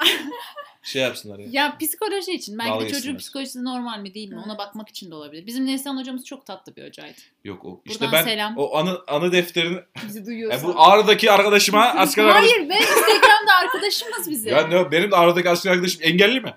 Şey 0.86 1.02
yapsınlar 1.02 1.40
ya. 1.40 1.48
ya 1.52 1.78
psikoloji 1.78 2.32
için. 2.32 2.58
Belki 2.60 2.70
Dalga 2.72 2.82
de 2.86 2.88
çocuğun 2.88 2.96
geçsinler. 3.02 3.18
psikolojisi 3.20 3.64
normal 3.64 4.00
mi 4.00 4.14
değil 4.14 4.30
mi? 4.30 4.42
Ona 4.46 4.58
bakmak 4.58 4.90
için 4.90 5.12
de 5.12 5.16
olabilir. 5.16 5.46
Bizim 5.48 5.66
Neslihan 5.66 5.98
hocamız 5.98 6.26
çok 6.26 6.46
tatlı 6.46 6.76
bir 6.76 6.88
hocaydı. 6.88 7.18
Yok 7.44 7.66
o. 7.66 7.82
İşte 7.86 8.06
Buradan 8.06 8.14
ben 8.14 8.24
selam. 8.32 8.58
o 8.58 8.76
anı 8.78 9.00
anı 9.08 9.32
defterini 9.32 9.80
Bizi 10.08 10.18
yani 10.20 10.26
duyuyorsan. 10.28 10.74
bu 10.74 10.82
Ağrı'daki 10.82 11.32
arkadaşıma 11.32 11.82
asker 11.86 12.24
arkadaşım. 12.24 12.56
Hayır 12.58 12.70
be 12.70 12.76
Instagram'da 12.76 13.54
arkadaşımız 13.64 14.30
bize. 14.30 14.50
Ya 14.50 14.68
ne, 14.68 14.92
benim 14.92 15.12
de 15.12 15.16
Ağrı'daki 15.16 15.50
asker 15.50 15.72
arkadaşım 15.72 16.02
engelli 16.04 16.42
mi? 16.42 16.54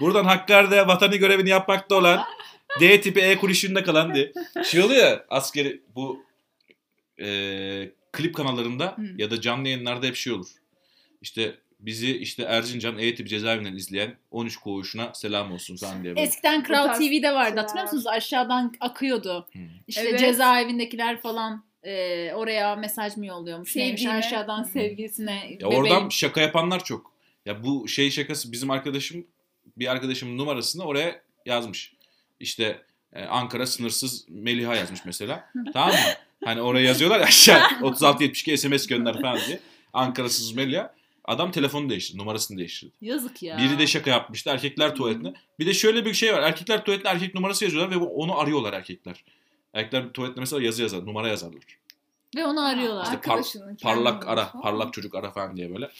Buradan 0.00 0.24
Hakkari'de 0.24 0.86
vatanı 0.86 1.16
görevini 1.16 1.48
yapmakta 1.48 1.94
olan 1.94 2.24
D 2.80 3.00
tipi 3.00 3.20
E 3.20 3.38
kuruşunda 3.38 3.84
kalan 3.84 4.14
diye. 4.14 4.32
Şey 4.64 4.82
oluyor 4.82 5.02
ya 5.06 5.24
askeri 5.28 5.82
bu 5.96 6.24
e, 7.18 7.26
klip 8.12 8.34
kanallarında 8.34 8.94
Hı. 8.96 9.02
ya 9.18 9.30
da 9.30 9.40
canlı 9.40 9.68
yayınlarda 9.68 10.06
hep 10.06 10.16
şey 10.16 10.32
olur. 10.32 10.46
İşte 11.22 11.54
bizi 11.86 12.16
işte 12.16 12.42
Erzincan 12.42 12.98
E 12.98 13.14
tipi 13.14 13.28
cezaevinden 13.28 13.76
izleyen 13.76 14.16
13 14.30 14.56
koğuşuna 14.56 15.14
selam 15.14 15.52
olsun 15.52 15.76
böyle. 16.04 16.20
Eskiden 16.20 16.62
Kral 16.62 16.94
TV'de 16.94 17.34
vardı 17.34 17.60
hatırlıyor 17.60 17.84
musunuz? 17.84 18.06
Aşağıdan 18.06 18.74
akıyordu. 18.80 19.46
Hı. 19.52 19.58
İşte 19.88 20.08
Evet. 20.08 20.20
cezaevindekiler 20.20 21.20
falan 21.20 21.64
e, 21.82 22.32
oraya 22.34 22.76
mesaj 22.76 23.16
mı 23.16 23.26
yolluyormuş? 23.26 23.76
Neymiş 23.76 24.00
Sevdiğine. 24.00 24.18
aşağıdan 24.18 24.64
Hı. 24.64 24.68
sevgilisine. 24.68 25.56
Ya 25.60 25.66
oradan 25.68 26.08
şaka 26.08 26.40
yapanlar 26.40 26.84
çok. 26.84 27.12
Ya 27.46 27.64
bu 27.64 27.88
şey 27.88 28.10
şakası 28.10 28.52
bizim 28.52 28.70
arkadaşım 28.70 29.26
bir 29.76 29.86
arkadaşımın 29.92 30.38
numarasını 30.38 30.84
oraya 30.84 31.20
yazmış. 31.46 31.92
İşte 32.40 32.82
e, 33.12 33.24
Ankara 33.24 33.66
sınırsız 33.66 34.26
Meliha 34.28 34.74
yazmış 34.76 35.00
mesela. 35.04 35.50
tamam 35.72 35.90
mı? 35.90 35.96
Hani 36.44 36.62
oraya 36.62 36.86
yazıyorlar 36.86 37.20
ya 37.20 37.26
aşağı 37.26 37.60
3672 37.82 38.58
SMS 38.58 38.86
gönder 38.86 39.20
falan 39.20 39.38
diye. 39.46 39.60
Ankara 39.92 40.28
sınırsız 40.28 40.56
Meliha. 40.56 40.94
Adam 41.24 41.50
telefonu 41.50 41.90
değiştirdi, 41.90 42.18
numarasını 42.18 42.58
değiştirdi. 42.58 42.92
Yazık 43.00 43.42
ya. 43.42 43.58
Biri 43.58 43.78
de 43.78 43.86
şaka 43.86 44.10
yapmıştı 44.10 44.50
erkekler 44.50 44.94
tuvaletine. 44.94 45.32
Bir 45.58 45.66
de 45.66 45.74
şöyle 45.74 46.04
bir 46.04 46.14
şey 46.14 46.34
var. 46.34 46.42
Erkekler 46.42 46.84
tuvaletine 46.84 47.10
erkek 47.10 47.34
numarası 47.34 47.64
yazıyorlar 47.64 47.90
ve 47.90 47.96
onu 47.96 48.38
arıyorlar 48.38 48.72
erkekler. 48.72 49.24
Erkekler 49.74 50.12
tuvaletine 50.12 50.40
mesela 50.40 50.62
yazı 50.62 50.82
yazar, 50.82 51.06
numara 51.06 51.28
yazarlar. 51.28 51.62
Ve 52.36 52.46
onu 52.46 52.66
arıyorlar. 52.66 53.04
İşte 53.04 53.16
par- 53.16 53.76
Parlak 53.82 54.22
ara, 54.28 54.30
numarası. 54.40 54.60
parlak 54.62 54.92
çocuk 54.92 55.14
ara 55.14 55.30
falan 55.30 55.56
diye 55.56 55.74
böyle. 55.74 55.90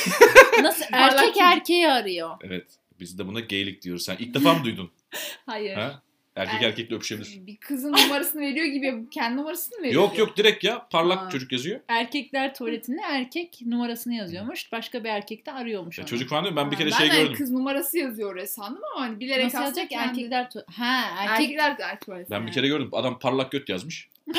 Nasıl 0.62 0.84
erkek 0.92 1.36
erkeği 1.36 1.88
arıyor. 1.88 2.30
Evet. 2.40 2.66
Biz 3.00 3.18
de 3.18 3.26
buna 3.26 3.40
geylik 3.40 3.82
diyoruz. 3.82 4.04
Sen 4.04 4.16
ilk 4.16 4.34
defa 4.34 4.54
mı 4.54 4.64
duydun? 4.64 4.90
Hayır. 5.46 5.74
ha? 5.76 6.02
Erkek 6.38 6.62
Er- 6.62 6.68
erkekle 6.68 6.96
öpüşebilir. 6.96 7.46
Bir 7.46 7.56
kızın 7.56 7.92
numarasını 7.92 8.40
veriyor 8.42 8.66
gibi 8.66 9.10
kendi 9.10 9.36
numarasını 9.36 9.76
mı 9.78 9.82
veriyor? 9.84 10.02
Yok 10.02 10.18
yok 10.18 10.36
direkt 10.36 10.64
ya. 10.64 10.86
Parlak 10.90 11.18
Ha. 11.18 11.30
çocuk 11.30 11.52
yazıyor. 11.52 11.80
Erkekler 11.88 12.54
tuvaletinde 12.54 13.00
erkek 13.04 13.58
numarasını 13.66 14.14
yazıyormuş. 14.14 14.72
Başka 14.72 15.04
bir 15.04 15.08
erkek 15.08 15.46
de 15.46 15.52
arıyormuş 15.52 15.98
Ya 15.98 16.02
onu. 16.02 16.08
çocuk 16.10 16.30
falan 16.30 16.44
diyor. 16.44 16.56
Ben 16.56 16.70
bir 16.70 16.76
kere 16.76 16.90
ben 16.90 16.96
şey 16.96 17.10
de 17.10 17.16
gördüm. 17.22 17.34
kız 17.36 17.50
numarası 17.50 17.98
yazıyor 17.98 18.32
oraya 18.32 18.46
sandım 18.46 18.82
ama 18.94 19.04
hani 19.06 19.20
bilerek 19.20 19.44
Nasıl 19.44 19.58
yazacak 19.60 19.90
kendi- 19.90 20.08
erkekler 20.08 20.44
tu- 20.44 20.64
Ha 20.72 21.00
erkek. 21.18 21.40
Erkekler 21.40 21.78
de 21.78 21.82
erkek 21.82 22.08
numarası. 22.08 22.30
Ben 22.30 22.46
bir 22.46 22.52
kere 22.52 22.68
gördüm. 22.68 22.88
Adam 22.92 23.18
parlak 23.18 23.52
göt 23.52 23.68
yazmış. 23.68 24.08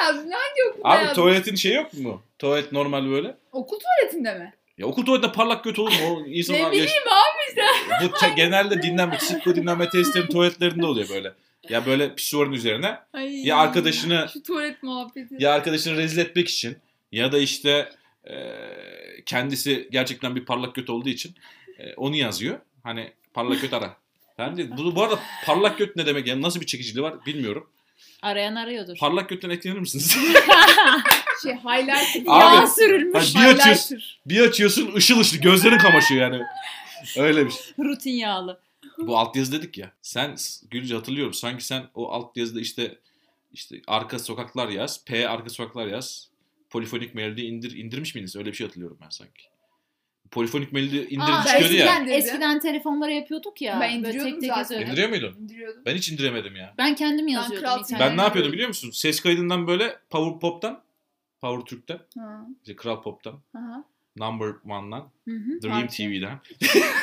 yazdım. 0.00 0.30
Hangi 0.30 0.70
okulda 0.72 0.88
Abi 0.88 1.02
yazdın? 1.04 1.14
tuvaletin 1.14 1.54
şey 1.54 1.74
yok 1.74 1.94
mu? 1.94 2.22
Tuvalet 2.38 2.72
normal 2.72 3.10
böyle. 3.10 3.36
Okul 3.52 3.78
tuvaletinde 3.78 4.34
mi? 4.34 4.52
Ya 4.78 4.86
okul 4.86 5.04
tuvaletinde 5.04 5.32
parlak 5.32 5.64
göt 5.64 5.78
olur 5.78 5.90
mu? 5.90 5.96
O 6.10 6.26
insan 6.26 6.56
Ne 6.56 6.70
bileyim 6.72 6.88
Bu 8.02 8.12
te- 8.12 8.32
genelde 8.36 8.82
dinlenme, 8.82 9.16
psiko 9.16 9.56
dinlenme 9.56 9.90
testlerin 9.90 10.26
tuvaletlerinde 10.26 10.86
oluyor 10.86 11.08
böyle. 11.08 11.32
Ya 11.68 11.86
böyle 11.86 12.14
pisuarın 12.14 12.52
üzerine 12.52 12.98
Ay, 13.12 13.46
Ya 13.46 13.56
arkadaşını- 13.56 14.28
Şu 14.32 14.42
tuvalet 14.42 14.82
muhabbeti. 14.82 15.34
ya 15.38 15.52
arkadaşını 15.52 15.96
rezil 15.96 16.18
etmek 16.18 16.48
için 16.48 16.76
ya 17.12 17.32
da 17.32 17.38
işte 17.38 17.92
e, 18.24 18.34
kendisi 19.26 19.88
gerçekten 19.92 20.36
bir 20.36 20.44
parlak 20.44 20.74
göt 20.74 20.90
olduğu 20.90 21.08
için 21.08 21.34
e, 21.78 21.94
onu 21.94 22.16
yazıyor. 22.16 22.58
Hani 22.82 23.12
parlak 23.34 23.60
göt 23.60 23.72
ara. 23.72 23.96
Ben 24.38 24.56
de, 24.56 24.76
bu, 24.76 24.96
bu 24.96 25.02
arada 25.02 25.18
parlak 25.46 25.78
göt 25.78 25.96
ne 25.96 26.06
demek 26.06 26.26
yani 26.26 26.42
nasıl 26.42 26.60
bir 26.60 26.66
çekiciliği 26.66 27.02
var 27.02 27.26
bilmiyorum. 27.26 27.70
Arayan 28.22 28.54
arıyordur. 28.54 28.96
Parlak 28.98 29.28
götten 29.28 29.50
etkilenir 29.50 29.78
misiniz? 29.78 30.16
Şey 31.42 31.52
highlighter. 31.54 32.22
Abi, 32.26 32.56
Yağ 32.56 32.66
sürülmüş. 32.66 33.34
Hani 33.34 33.44
bir 33.44 33.50
açıyorsun, 33.54 33.96
Highlighter. 33.96 34.20
bir 34.26 34.40
açıyorsun 34.40 34.94
ışıl 34.94 35.20
ışıl 35.20 35.38
gözlerin 35.38 35.78
kamaşıyor 35.78 36.20
yani. 36.20 36.42
Öyle 37.16 37.46
bir 37.46 37.50
şey. 37.50 37.62
Rutin 37.84 38.10
yağlı. 38.10 38.60
Bu 38.98 39.18
altyazı 39.18 39.52
dedik 39.52 39.78
ya. 39.78 39.92
Sen 40.02 40.36
Gülce 40.70 40.94
hatırlıyorum. 40.94 41.34
Sanki 41.34 41.64
sen 41.64 41.82
o 41.94 42.10
altyazıda 42.12 42.60
işte 42.60 42.98
işte 43.52 43.76
arka 43.86 44.18
sokaklar 44.18 44.68
yaz. 44.68 45.04
P 45.04 45.28
arka 45.28 45.50
sokaklar 45.50 45.86
yaz. 45.86 46.28
Polifonik 46.70 47.14
melodi 47.14 47.40
indir 47.42 47.76
indirmiş 47.76 48.14
miydiniz? 48.14 48.36
Öyle 48.36 48.50
bir 48.50 48.56
şey 48.56 48.66
hatırlıyorum 48.66 48.98
ben 49.04 49.08
sanki. 49.08 49.42
Polifonik 50.30 50.72
melodi 50.72 50.96
indirip 50.96 51.20
Aa, 51.34 51.44
çıkıyordu 51.46 51.74
ya. 51.74 51.84
eskiden- 51.86 52.06
dedi. 52.06 52.14
Eskiden 52.14 52.60
telefonlara 52.60 53.10
yapıyorduk 53.10 53.62
ya. 53.62 53.78
Ben 53.80 53.90
indiriyordum 53.98 54.32
tek 54.32 54.40
tek 54.40 54.66
zaten. 54.66 54.86
İndiriyor 54.86 55.08
muydun? 55.08 55.34
İndiriyordum. 55.40 55.82
Ben 55.86 55.94
hiç 55.94 56.08
indiremedim 56.08 56.56
ya. 56.56 56.74
Ben 56.78 56.94
kendim 56.94 57.26
Ben 57.26 57.32
yazıyordum. 57.32 57.68
İnternetten. 57.68 58.00
Ben 58.00 58.12
ne 58.14 58.18
Ben- 58.18 58.22
yapıyordum 58.24 58.52
biliyor 58.52 58.68
musun? 58.68 58.90
Ses 58.90 59.20
kaydından 59.20 59.66
böyle 59.66 59.96
Power 60.10 60.40
Pop'tan, 60.40 60.82
Power 61.42 61.64
Türk'ten, 61.66 61.98
Ha, 62.18 62.46
işte 62.62 62.76
Kral 62.76 63.02
Pop'tan, 63.02 63.40
aha. 63.56 63.84
Number 64.16 64.46
One'dan, 64.70 65.08
Hı 65.28 65.30
hı. 65.34 65.62
Dream 65.62 65.80
Parça. 65.80 65.96
TV'den. 65.96 66.40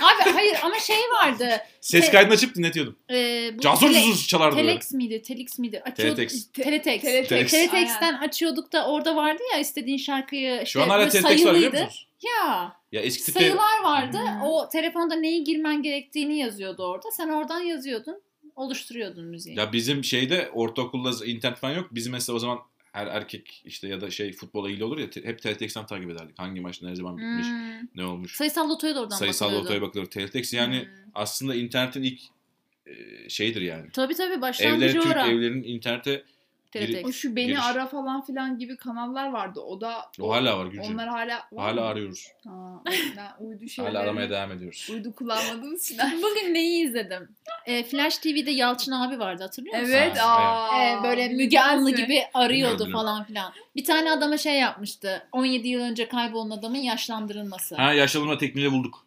Abi 0.01 0.31
hayır 0.33 0.57
ama 0.63 0.79
şey 0.79 0.95
vardı. 1.21 1.49
Ses 1.81 2.05
Te- 2.05 2.11
kaydını 2.11 2.33
açıp 2.33 2.55
dinletiyordum. 2.55 2.95
E, 3.11 3.49
bu 3.57 3.61
Cazur 3.61 3.87
tele- 3.87 3.93
cazur 3.93 4.27
çalardı 4.27 4.55
böyle. 4.57 4.67
Telex 4.67 4.91
miydi? 4.93 5.21
Telex 5.21 5.59
miydi? 5.59 5.81
Açıyorduk. 5.85 6.15
Teletext. 6.17 6.53
Teletext. 6.53 7.05
Teletext. 7.05 7.51
Teletext'ten 7.51 8.13
açıyorduk 8.13 8.73
da 8.73 8.87
orada 8.87 9.15
vardı 9.15 9.41
ya 9.53 9.59
istediğin 9.59 9.97
şarkıyı 9.97 10.53
işte 10.53 10.65
Şu 10.65 10.83
an 10.83 10.87
hala 10.89 10.99
böyle 10.99 11.09
Teletext 11.09 11.45
var 11.45 11.55
biliyor 11.55 11.71
musunuz? 11.71 12.07
Ya 12.23 12.75
Ya 12.91 13.01
eski 13.01 13.25
tip 13.25 13.33
sayılar 13.35 13.83
vardı. 13.83 14.17
Hmm. 14.17 14.41
O 14.41 14.69
telefonda 14.69 15.15
neyi 15.15 15.43
girmen 15.43 15.81
gerektiğini 15.83 16.37
yazıyordu 16.37 16.83
orada. 16.83 17.11
Sen 17.11 17.29
oradan 17.29 17.59
yazıyordun. 17.59 18.21
Oluşturuyordun 18.55 19.25
müziği. 19.25 19.57
Ya 19.57 19.73
bizim 19.73 20.03
şeyde 20.03 20.49
ortaokulda 20.53 21.25
internet 21.25 21.57
falan 21.57 21.73
yok. 21.73 21.87
Bizim 21.91 22.11
mesela 22.13 22.35
o 22.35 22.39
zaman 22.39 22.59
her 22.99 23.07
erkek 23.07 23.61
işte 23.65 23.87
ya 23.87 24.01
da 24.01 24.11
şey 24.11 24.33
futbola 24.33 24.69
ilgili 24.69 24.83
olur 24.83 24.97
ya 24.97 25.09
te- 25.09 25.23
hep 25.25 25.41
Teletext'ten 25.41 25.85
takip 25.85 26.09
ederdik. 26.09 26.39
Hangi 26.39 26.61
maç 26.61 26.81
ne 26.81 26.95
zaman 26.95 27.17
bitmiş, 27.17 27.47
Hmm. 27.47 27.87
ne 27.95 28.05
olmuş. 28.05 28.35
Sayısal 28.35 28.69
lotoya 28.69 28.95
da 28.95 29.01
oradan 29.01 29.15
Sayısal 29.17 29.45
bakılıyordu. 29.45 29.65
lotoya 29.65 29.81
bakılır. 29.81 30.05
Teletext 30.05 30.53
yani 30.53 30.79
Hmm. 30.79 30.87
aslında 31.15 31.55
internetin 31.55 32.03
ilk 32.03 32.19
e, 32.85 33.29
şeydir 33.29 33.61
yani. 33.61 33.89
Tabii 33.93 34.13
tabii 34.15 34.27
Evleri 34.27 34.41
başlangıcı 34.41 34.93
Türk 35.01 35.11
ora. 35.11 35.27
evlerinin 35.27 35.63
internete 35.63 36.23
Teletext. 36.71 37.05
O 37.07 37.11
şu 37.11 37.35
beni 37.35 37.47
Giriş. 37.47 37.63
ara 37.63 37.85
falan 37.87 38.21
filan 38.25 38.57
gibi 38.59 38.77
kanallar 38.77 39.31
vardı. 39.31 39.59
O 39.59 39.81
da 39.81 39.95
o 40.19 40.33
hala 40.33 40.57
var 40.59 40.65
Gülce. 40.65 40.81
onlar 40.91 41.07
hala 41.09 41.35
var 41.51 41.63
Hala 41.65 41.81
mı? 41.81 41.87
arıyoruz. 41.87 42.27
Ha, 42.47 42.81
ben 43.17 43.45
uydu 43.45 43.67
şeyleri 43.69 43.93
Hala 43.93 44.03
aramaya 44.03 44.29
devam 44.29 44.51
ediyoruz. 44.51 44.87
uydu 44.91 45.15
kullanmadığımız 45.15 45.91
için. 45.91 45.97
Bugün 46.23 46.53
neyi 46.53 46.85
izledim? 46.87 47.29
E, 47.65 47.83
Flash 47.83 48.17
TV'de 48.17 48.51
Yalçın 48.51 48.91
abi 48.91 49.19
vardı 49.19 49.43
hatırlıyor 49.43 49.79
musun? 49.79 49.93
evet. 49.93 50.17
Ha, 50.17 50.27
Aa, 50.71 50.83
E, 50.99 51.03
böyle 51.03 51.27
Müge 51.27 51.59
Anlı 51.59 51.91
gibi 51.91 52.21
arıyordu 52.33 52.73
Bilmiyorum. 52.73 52.93
falan 52.93 53.23
filan. 53.23 53.53
Bir 53.75 53.85
tane 53.85 54.11
adama 54.11 54.37
şey 54.37 54.59
yapmıştı. 54.59 55.27
17 55.31 55.67
yıl 55.67 55.81
önce 55.81 56.07
kaybolan 56.07 56.49
adamın 56.57 56.77
yaşlandırılması. 56.79 57.75
Ha 57.75 57.93
yaşlanma 57.93 58.37
tekniğiyle 58.37 58.73
bulduk. 58.73 59.05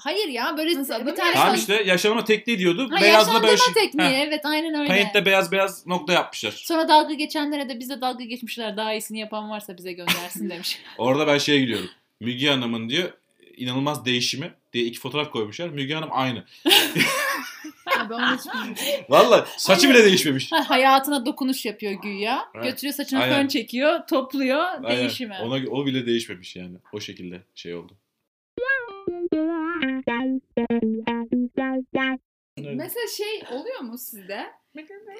Hayır 0.00 0.28
ya 0.28 0.56
böyle 0.58 0.78
Nasıl 0.78 1.06
bir 1.06 1.14
tane 1.14 1.32
Tamam 1.32 1.54
işte 1.54 1.82
yaşlanma 1.86 2.24
tekniği 2.24 2.58
diyordu. 2.58 2.88
Ha, 2.90 3.00
Beyazla 3.00 3.42
böyle 3.42 3.56
şey. 3.56 3.74
tekniği 3.74 4.08
Ha, 4.08 4.14
evet 4.14 4.46
aynen 4.46 4.74
öyle. 4.74 4.88
Paint'te 4.88 5.26
beyaz 5.26 5.52
beyaz 5.52 5.86
nokta 5.86 6.12
yapmışlar. 6.12 6.50
Sonra 6.50 6.88
dalga 6.88 7.14
geçenlere 7.14 7.68
de 7.68 7.80
bize 7.80 8.00
dalga 8.00 8.24
geçmişler. 8.24 8.76
Daha 8.76 8.92
iyisini 8.94 9.18
yapan 9.18 9.50
varsa 9.50 9.76
bize 9.76 9.92
göndersin 9.92 10.50
demiş. 10.50 10.78
Orada 10.98 11.26
ben 11.26 11.38
şeye 11.38 11.60
gidiyorum. 11.60 11.88
Müge 12.20 12.48
Hanım'ın 12.48 12.88
diyor 12.88 13.12
inanılmaz 13.56 14.04
değişimi 14.04 14.52
diye 14.72 14.84
iki 14.84 15.00
fotoğraf 15.00 15.30
koymuşlar. 15.30 15.68
Müge 15.68 15.94
Hanım 15.94 16.10
aynı. 16.12 16.44
Ha, 17.84 18.10
ben 18.10 18.14
onu 18.14 18.36
hiç 18.36 18.46
bilmiyorum. 18.46 19.04
Valla 19.08 19.46
saçı 19.56 19.90
bile 19.90 20.04
değişmemiş. 20.04 20.52
Ha, 20.52 20.70
hayatına 20.70 21.26
dokunuş 21.26 21.66
yapıyor 21.66 21.92
güya. 21.92 22.44
Evet. 22.54 22.64
Götürüyor 22.64 22.94
saçına 22.94 23.20
Aynen. 23.20 23.40
fön 23.42 23.48
çekiyor, 23.48 24.06
topluyor, 24.06 24.64
Aynen. 24.84 24.98
değişimi. 24.98 25.34
Ona, 25.42 25.70
o 25.70 25.86
bile 25.86 26.06
değişmemiş 26.06 26.56
yani. 26.56 26.76
O 26.92 27.00
şekilde 27.00 27.40
şey 27.54 27.74
oldu. 27.74 27.92
Mesela 32.74 33.06
şey 33.16 33.56
oluyor 33.58 33.80
mu 33.80 33.98
sizde? 33.98 34.46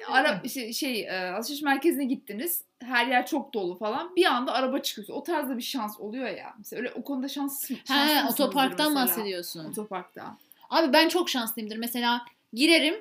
Ara 0.07 0.41
şey, 0.49 0.73
şey 0.73 1.07
e, 1.07 1.31
alışveriş 1.31 1.61
merkezine 1.61 2.05
gittiniz. 2.05 2.63
Her 2.79 3.07
yer 3.07 3.25
çok 3.25 3.53
dolu 3.53 3.75
falan. 3.77 4.15
Bir 4.15 4.25
anda 4.25 4.53
araba 4.53 4.79
çıkıyor. 4.79 5.07
O 5.11 5.23
tarzda 5.23 5.57
bir 5.57 5.61
şans 5.61 5.99
oluyor 5.99 6.29
ya. 6.29 6.53
Mesela 6.57 6.79
öyle 6.79 6.91
o 6.91 7.03
konuda 7.03 7.27
şans 7.27 7.71
Ha, 7.71 7.75
şanslısınızdır 7.87 8.43
otoparktan 8.43 8.95
bahsediyorsun. 8.95 9.65
Otoparkta. 9.71 10.37
Abi 10.69 10.93
ben 10.93 11.09
çok 11.09 11.29
şanslıyımdır. 11.29 11.77
Mesela 11.77 12.25
girerim 12.53 12.95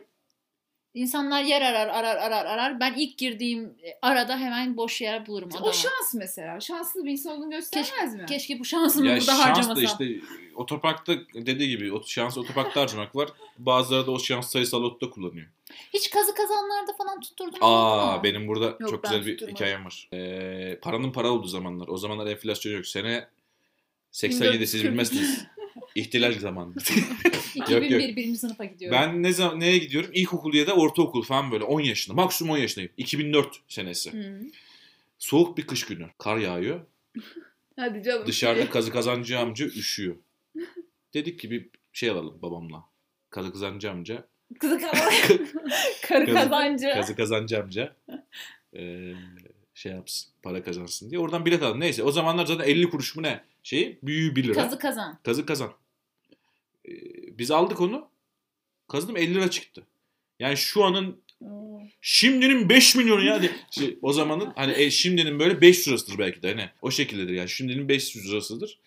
İnsanlar 0.94 1.42
yer 1.42 1.62
arar 1.62 1.88
arar 1.88 2.16
arar 2.16 2.46
arar. 2.46 2.80
Ben 2.80 2.94
ilk 2.94 3.18
girdiğim 3.18 3.64
e, 3.64 3.98
arada 4.02 4.38
hemen 4.38 4.76
boş 4.76 5.00
yer 5.00 5.26
bulurum 5.26 5.48
adama. 5.52 5.66
O 5.66 5.72
şans 5.72 6.14
mesela. 6.14 6.60
Şanslı 6.60 7.04
bir 7.04 7.10
insan 7.10 7.36
olduğunu 7.36 7.50
göstermez 7.50 8.14
mi? 8.14 8.26
Keşke 8.26 8.58
bu 8.58 8.64
şansımı 8.64 9.06
Ya 9.06 9.16
burada 9.16 9.34
şans 9.34 9.76
da 9.76 9.82
işte 9.82 10.20
otoparkta 10.54 11.12
dediği 11.34 11.68
gibi 11.68 11.92
o 11.92 12.02
şans 12.06 12.38
otoparkta 12.38 12.80
harcamak 12.80 13.16
var. 13.16 13.28
Bazıları 13.58 14.06
da 14.06 14.10
o 14.10 14.18
şans 14.18 14.50
sayısal 14.50 14.82
lotta 14.82 15.10
kullanıyor. 15.10 15.46
Hiç 15.94 16.10
kazı 16.10 16.34
kazanlarda 16.34 16.92
falan 16.92 17.20
tutturdun 17.20 17.60
mu? 17.60 17.66
Aa 17.66 18.22
benim 18.22 18.48
burada 18.48 18.78
çok 18.90 19.04
ben 19.04 19.10
güzel 19.10 19.26
bir 19.26 19.32
tutturmadım. 19.32 19.54
hikayem 19.54 19.84
var. 19.84 20.08
Ee, 20.12 20.78
paranın 20.82 21.12
para 21.12 21.30
olduğu 21.30 21.48
zamanlar. 21.48 21.88
O 21.88 21.96
zamanlar 21.96 22.26
enflasyon 22.26 22.72
yok. 22.72 22.86
Sene 22.86 23.28
87 24.10 24.66
siz 24.66 24.84
bilmezsiniz. 24.84 25.46
İhtilal 25.94 26.38
zamanı. 26.38 26.72
2001 27.54 27.90
yok, 27.90 27.90
yok. 27.90 28.16
birinci 28.16 28.38
sınıfa 28.38 28.64
gidiyorum. 28.64 28.98
Ben 29.00 29.22
ne 29.22 29.32
zaman 29.32 29.60
neye 29.60 29.78
gidiyorum? 29.78 30.10
İlkokul 30.12 30.54
ya 30.54 30.66
da 30.66 30.74
ortaokul 30.74 31.22
falan 31.22 31.52
böyle 31.52 31.64
10 31.64 31.80
yaşında. 31.80 32.14
Maksimum 32.14 32.52
10 32.52 32.58
yaşındayım. 32.58 32.92
2004 32.96 33.60
senesi. 33.68 34.12
Hı. 34.12 34.40
Soğuk 35.18 35.58
bir 35.58 35.66
kış 35.66 35.86
günü. 35.86 36.06
Kar 36.18 36.36
yağıyor. 36.36 36.80
Hadi 37.76 38.02
canım. 38.02 38.26
Dışarıda 38.26 38.70
kazı 38.70 38.92
kazancı 38.92 39.38
amca 39.38 39.66
üşüyor. 39.66 40.16
Dedik 41.14 41.40
ki 41.40 41.50
bir 41.50 41.68
şey 41.92 42.10
alalım 42.10 42.38
babamla. 42.42 42.84
Kazı 43.30 43.52
kazancı 43.52 43.90
amca. 43.90 44.24
Kızı 44.58 44.78
kazan. 44.80 45.12
Karı 46.02 46.34
kazancı. 46.34 46.90
Kazı 46.94 47.16
kazancı 47.16 47.62
amca. 47.62 47.96
Ee, 48.76 49.12
şey 49.74 49.92
yapsın. 49.92 50.32
Para 50.42 50.62
kazansın 50.62 51.10
diye. 51.10 51.20
Oradan 51.20 51.46
bilet 51.46 51.62
aldım. 51.62 51.80
Neyse 51.80 52.02
o 52.02 52.12
zamanlar 52.12 52.46
zaten 52.46 52.64
50 52.64 52.90
kuruş 52.90 53.16
mu 53.16 53.22
ne? 53.22 53.40
Şey 53.62 53.98
büyüğü 54.02 54.36
1 54.36 54.44
lira. 54.44 54.54
Kazı 54.54 54.78
kazan. 54.78 55.18
Kazı 55.22 55.46
kazan. 55.46 55.72
Ee, 56.88 56.92
biz 57.38 57.50
aldık 57.50 57.80
onu. 57.80 58.08
Kazdım 58.88 59.16
50 59.16 59.34
lira 59.34 59.50
çıktı. 59.50 59.86
Yani 60.38 60.56
şu 60.56 60.84
anın. 60.84 61.20
Şimdinin 62.00 62.68
5 62.68 62.94
milyonu 62.94 63.24
ya. 63.24 63.42
Şey, 63.70 63.98
o 64.02 64.12
zamanın 64.12 64.52
hani 64.56 64.72
e, 64.76 64.90
şimdinin 64.90 65.38
böyle 65.38 65.60
500 65.60 65.88
lirasıdır 65.88 66.18
belki 66.18 66.42
de 66.42 66.48
hani. 66.50 66.68
O 66.82 66.90
şekildedir 66.90 67.32
yani. 67.32 67.48
Şimdinin 67.48 67.88
500 67.88 68.30
lirasıdır. 68.30 68.78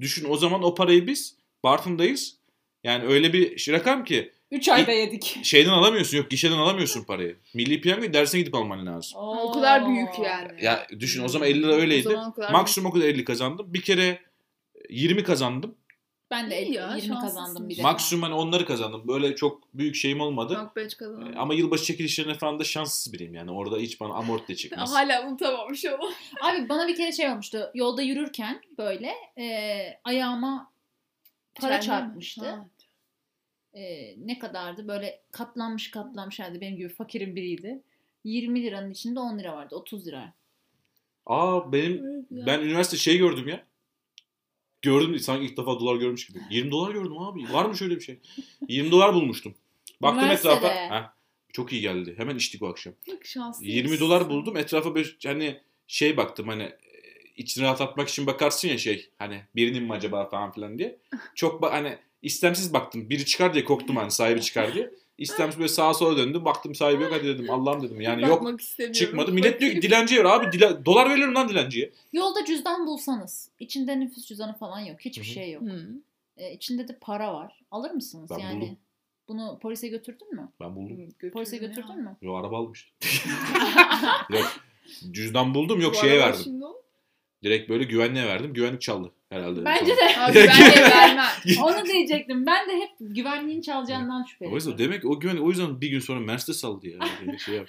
Düşün 0.00 0.26
o 0.28 0.36
zaman 0.36 0.62
o 0.62 0.74
parayı 0.74 1.06
biz 1.06 1.36
Bartın'dayız. 1.64 2.36
Yani 2.84 3.04
öyle 3.04 3.32
bir 3.32 3.58
şey- 3.58 3.74
rakam 3.74 4.04
ki 4.04 4.32
3 4.52 4.68
ayda 4.68 4.92
yedik. 4.92 5.38
şeyden 5.42 5.70
alamıyorsun. 5.70 6.16
Yok 6.16 6.30
gişeden 6.30 6.58
alamıyorsun 6.58 7.04
parayı. 7.04 7.36
Milli 7.54 7.80
piyango 7.80 8.12
dersine 8.12 8.40
gidip 8.40 8.54
alman 8.54 8.86
lazım. 8.86 9.18
O 9.18 9.52
kadar 9.52 9.88
büyük 9.88 10.18
yani. 10.18 10.64
Ya 10.64 10.86
düşün 11.00 11.24
o 11.24 11.28
zaman 11.28 11.48
50 11.48 11.62
lira 11.62 11.72
öyleydi. 11.72 12.08
O 12.08 12.28
o 12.28 12.34
kadar 12.34 12.52
Maksimum 12.52 12.90
o 12.90 12.94
kadar 12.94 13.04
50 13.06 13.24
kazandım. 13.24 13.74
Bir 13.74 13.80
kere 13.82 14.18
20 14.90 15.22
kazandım. 15.22 15.74
Ben 16.30 16.50
de 16.50 16.62
İyi 16.62 16.66
50, 16.66 16.74
ya, 16.74 16.96
20 16.96 17.00
şanslısın. 17.00 17.20
kazandım 17.20 17.68
bir 17.68 17.76
de. 17.76 17.82
Maksimum 17.82 18.22
hani 18.22 18.34
onları 18.34 18.66
kazandım. 18.66 19.08
Böyle 19.08 19.36
çok 19.36 19.74
büyük 19.74 19.94
şeyim 19.94 20.20
olmadı. 20.20 20.54
Bak 20.58 20.76
ben 20.76 20.84
hiç 20.84 20.96
kazanamadım. 20.96 21.38
Ama 21.38 21.54
yılbaşı 21.54 21.84
çekilişlerine 21.84 22.34
falan 22.34 22.58
da 22.58 22.64
şanssız 22.64 23.12
biriyim 23.12 23.34
yani. 23.34 23.50
Orada 23.50 23.76
hiç 23.76 24.00
bana 24.00 24.14
amorti 24.14 24.56
çıkmaz. 24.56 24.92
Hala 24.94 25.28
unutamamış 25.28 25.84
ama. 25.84 26.10
Abi 26.42 26.68
bana 26.68 26.88
bir 26.88 26.96
kere 26.96 27.12
şey 27.12 27.28
olmuştu. 27.30 27.70
Yolda 27.74 28.02
yürürken 28.02 28.60
böyle 28.78 29.14
e, 29.38 30.00
ayağıma 30.04 30.72
para 31.54 31.80
çarpmıştı. 31.80 32.46
Ha. 32.50 32.68
E, 33.74 34.14
ne 34.26 34.38
kadardı? 34.38 34.88
Böyle 34.88 35.22
katlanmış 35.30 35.90
katlanmış 35.90 36.38
herhalde 36.38 36.60
benim 36.60 36.76
gibi 36.76 36.88
fakirin 36.88 37.36
biriydi. 37.36 37.82
20 38.24 38.62
liranın 38.62 38.90
içinde 38.90 39.20
10 39.20 39.38
lira 39.38 39.52
vardı. 39.56 39.76
30 39.76 40.06
lira. 40.06 40.34
Aa 41.26 41.72
benim 41.72 42.06
Evet 42.06 42.24
ya. 42.30 42.46
Ben 42.46 42.60
üniversite 42.60 42.96
şey 42.96 43.18
gördüm 43.18 43.48
ya. 43.48 43.66
Gördüm 44.82 45.18
sanki 45.18 45.44
ilk 45.46 45.56
defa 45.56 45.80
dolar 45.80 45.96
görmüş 45.96 46.26
gibi. 46.26 46.38
20 46.50 46.70
dolar 46.70 46.92
gördüm 46.92 47.18
abi. 47.18 47.52
Var 47.52 47.64
mı 47.64 47.76
şöyle 47.76 47.96
bir 47.96 48.00
şey? 48.00 48.18
20 48.68 48.90
dolar 48.90 49.14
bulmuştum. 49.14 49.54
Baktım 50.02 50.22
Üniversitede. 50.24 50.54
etrafa. 50.54 50.96
Heh, 50.96 51.10
çok 51.52 51.72
iyi 51.72 51.82
geldi. 51.82 52.14
Hemen 52.16 52.36
içtik 52.36 52.62
o 52.62 52.68
akşam. 52.68 52.94
Çok 53.06 53.24
şanslıyız. 53.26 53.76
20 53.76 54.00
dolar 54.00 54.28
buldum. 54.28 54.56
Etrafa 54.56 54.94
böyle 54.94 55.08
hani 55.24 55.60
şey 55.86 56.16
baktım 56.16 56.48
hani 56.48 56.62
e, 56.62 56.76
içini 57.36 57.64
rahatlatmak 57.64 58.08
için 58.08 58.26
bakarsın 58.26 58.68
ya 58.68 58.78
şey 58.78 59.10
hani 59.18 59.42
birinin 59.56 59.82
mi 59.82 59.92
acaba 59.92 60.28
falan 60.28 60.52
filan 60.52 60.78
diye. 60.78 60.98
Çok 61.34 61.62
ba- 61.62 61.70
hani 61.70 61.98
istemsiz 62.22 62.72
baktım. 62.72 63.10
Biri 63.10 63.26
çıkar 63.26 63.54
diye 63.54 63.64
korktum 63.64 63.96
hani 63.96 64.10
sahibi 64.10 64.40
çıkar 64.42 64.74
diye. 64.74 64.90
İstemsiz 65.18 65.58
böyle 65.58 65.68
sağa 65.68 65.94
sola 65.94 66.16
döndüm. 66.16 66.44
Baktım 66.44 66.74
sahibi 66.74 67.02
yok 67.02 67.12
hadi 67.12 67.24
dedim 67.24 67.50
Allah'ım 67.50 67.82
dedim. 67.82 68.00
Yani 68.00 68.22
yok 68.22 68.30
Bakmak 68.30 68.60
istemiyorum. 68.60 68.98
çıkmadı. 68.98 69.32
Millet 69.32 69.60
diyor 69.60 69.72
ki 69.72 69.82
dilenciye 69.82 70.24
ver 70.24 70.30
abi 70.30 70.44
dila- 70.46 70.84
dolar 70.84 71.10
veririm 71.10 71.34
lan 71.34 71.48
dilenciye. 71.48 71.92
Yolda 72.12 72.44
cüzdan 72.44 72.86
bulsanız. 72.86 73.50
içinde 73.60 74.00
nüfus 74.00 74.24
cüzdanı 74.26 74.58
falan 74.58 74.80
yok. 74.80 75.00
Hiçbir 75.00 75.24
Hı 75.26 75.30
hı. 75.30 75.34
şey 75.34 75.50
yok. 75.52 75.62
Hı. 75.62 75.88
E, 76.36 76.52
içinde 76.52 76.88
de 76.88 76.98
para 77.00 77.34
var. 77.34 77.60
Alır 77.70 77.90
mısınız? 77.90 78.30
Ben 78.30 78.38
yani 78.38 78.60
buldum. 78.60 78.76
bunu 79.28 79.58
polise 79.62 79.88
götürdün 79.88 80.34
mü? 80.34 80.48
Ben 80.60 80.76
buldum. 80.76 80.96
Götürdüm 80.96 81.30
Polise 81.32 81.56
ya. 81.56 81.62
götürdün 81.62 81.96
mü? 82.02 82.16
Yo 82.22 82.34
araba 82.34 82.58
almıştım. 82.58 82.90
yok 84.30 84.52
cüzdan 85.10 85.54
buldum 85.54 85.80
yok 85.80 85.94
Bu 85.94 85.98
şeye 85.98 86.18
verdim. 86.20 86.40
şimdi. 86.44 86.64
Direkt 87.42 87.68
böyle 87.68 87.84
güvenliğe 87.84 88.26
verdim. 88.26 88.54
Güvenlik 88.54 88.80
çaldı 88.80 89.12
herhalde. 89.30 89.64
Bence 89.64 89.96
de. 89.96 90.16
Abi 90.18 90.34
ben 90.34 90.74
de 90.74 90.80
vermem. 90.80 91.24
Onu 91.62 91.86
diyecektim. 91.86 92.46
Ben 92.46 92.68
de 92.68 92.76
hep 92.76 92.90
güvenliğin 93.00 93.60
çalacağından 93.60 94.26
O 94.40 94.54
yüzden 94.54 94.78
demek 94.78 95.04
o 95.04 95.20
güvenlik 95.20 95.42
o 95.42 95.48
yüzden 95.48 95.80
bir 95.80 95.88
gün 95.88 96.00
sonra 96.00 96.20
Mercedes 96.20 96.64
aldı 96.64 96.88
ya. 96.88 96.98
Böyle 97.26 97.38
şey 97.38 97.54
yap. 97.54 97.68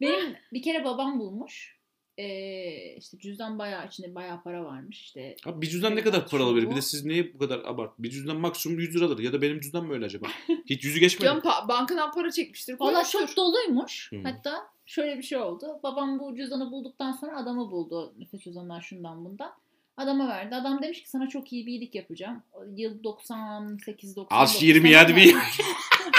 Benim 0.00 0.36
bir 0.52 0.62
kere 0.62 0.84
babam 0.84 1.18
bulmuş. 1.20 1.77
Ee, 2.18 2.96
işte 2.96 3.18
cüzdan 3.18 3.58
bayağı 3.58 3.86
içinde 3.86 4.14
bayağı 4.14 4.42
para 4.42 4.64
varmış 4.64 5.00
işte. 5.02 5.36
Abi 5.46 5.62
bir 5.62 5.66
cüzdan 5.70 5.96
ne 5.96 6.02
kadar 6.02 6.28
para 6.28 6.42
alabilir? 6.42 6.70
Bir 6.70 6.76
de 6.76 6.82
siz 6.82 7.04
niye 7.04 7.34
bu 7.34 7.38
kadar 7.38 7.58
abart? 7.64 7.98
Bir 7.98 8.10
cüzdan 8.10 8.36
maksimum 8.36 8.78
100 8.80 8.96
liradır. 8.96 9.18
Ya 9.18 9.32
da 9.32 9.42
benim 9.42 9.60
cüzdan 9.60 9.84
mı 9.86 9.92
öyle 9.94 10.04
acaba? 10.04 10.26
Hiç 10.66 10.84
yüzü 10.84 11.00
geçmedi. 11.00 11.24
Canım 11.24 11.42
pa- 11.42 11.68
bankadan 11.68 12.12
para 12.12 12.30
çekmiştir. 12.30 12.76
Valla 12.80 12.92
koymuştur. 12.92 13.26
çok 13.26 13.36
doluymuş. 13.36 14.12
Hı. 14.12 14.16
Hatta 14.22 14.66
şöyle 14.86 15.18
bir 15.18 15.22
şey 15.22 15.38
oldu. 15.38 15.80
Babam 15.82 16.18
bu 16.18 16.36
cüzdanı 16.36 16.70
bulduktan 16.72 17.12
sonra 17.12 17.36
adamı 17.36 17.70
buldu. 17.70 18.14
Nüfus 18.18 18.40
cüzdanından 18.44 18.80
şundan 18.80 19.24
bundan. 19.24 19.52
Adama 19.96 20.28
verdi. 20.28 20.54
Adam 20.54 20.82
demiş 20.82 21.02
ki 21.02 21.10
sana 21.10 21.28
çok 21.28 21.52
iyi 21.52 21.66
bir 21.66 21.72
iyilik 21.72 21.94
yapacağım. 21.94 22.42
Yıl 22.76 23.04
98 23.04 24.16
99. 24.16 24.26
Az 24.30 24.62
20 24.62 24.94
hadi 24.94 25.16
bir. 25.16 25.34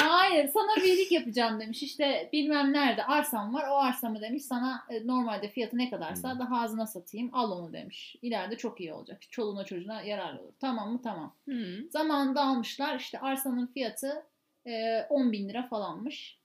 Hayır 0.10 0.50
sana 0.54 0.76
bir 0.76 0.84
iyilik 0.84 1.12
yapacağım 1.12 1.60
demiş. 1.60 1.84
İşte 1.84 2.30
bilmem 2.34 2.74
nerede 2.74 3.04
arsam 3.04 3.54
var. 3.54 3.67
O 3.72 3.76
arsamı 3.78 4.22
demiş 4.22 4.43
sana 4.43 4.84
e, 4.89 5.08
normalde 5.08 5.48
fiyatı 5.50 5.78
ne 5.78 5.89
kadarsa 5.89 6.32
Hmm. 6.34 6.39
daha 6.39 6.62
azına 6.62 6.88
satayım. 6.88 7.30
Al 7.34 7.52
onu 7.52 7.74
demiş. 7.74 8.15
İleride 8.22 8.58
çok 8.58 8.80
iyi 8.82 8.93
olacak. 8.93 9.22
Çoluğuna 9.32 9.63
çocuğuna 9.65 10.02
yararlı 10.02 10.41
olur. 10.41 10.54
Tamam 10.62 10.91
mı? 10.93 11.02
Tamam. 11.04 11.36
Hı. 11.50 11.54
Zamanında 11.89 12.41
almışlar. 12.41 13.00
İşte 13.00 13.19
arsanın 13.19 13.67
fiyatı 13.67 14.26
e, 14.67 15.02
10 15.10 15.32
bin 15.32 15.50
lira 15.50 15.67
falanmış. 15.67 16.39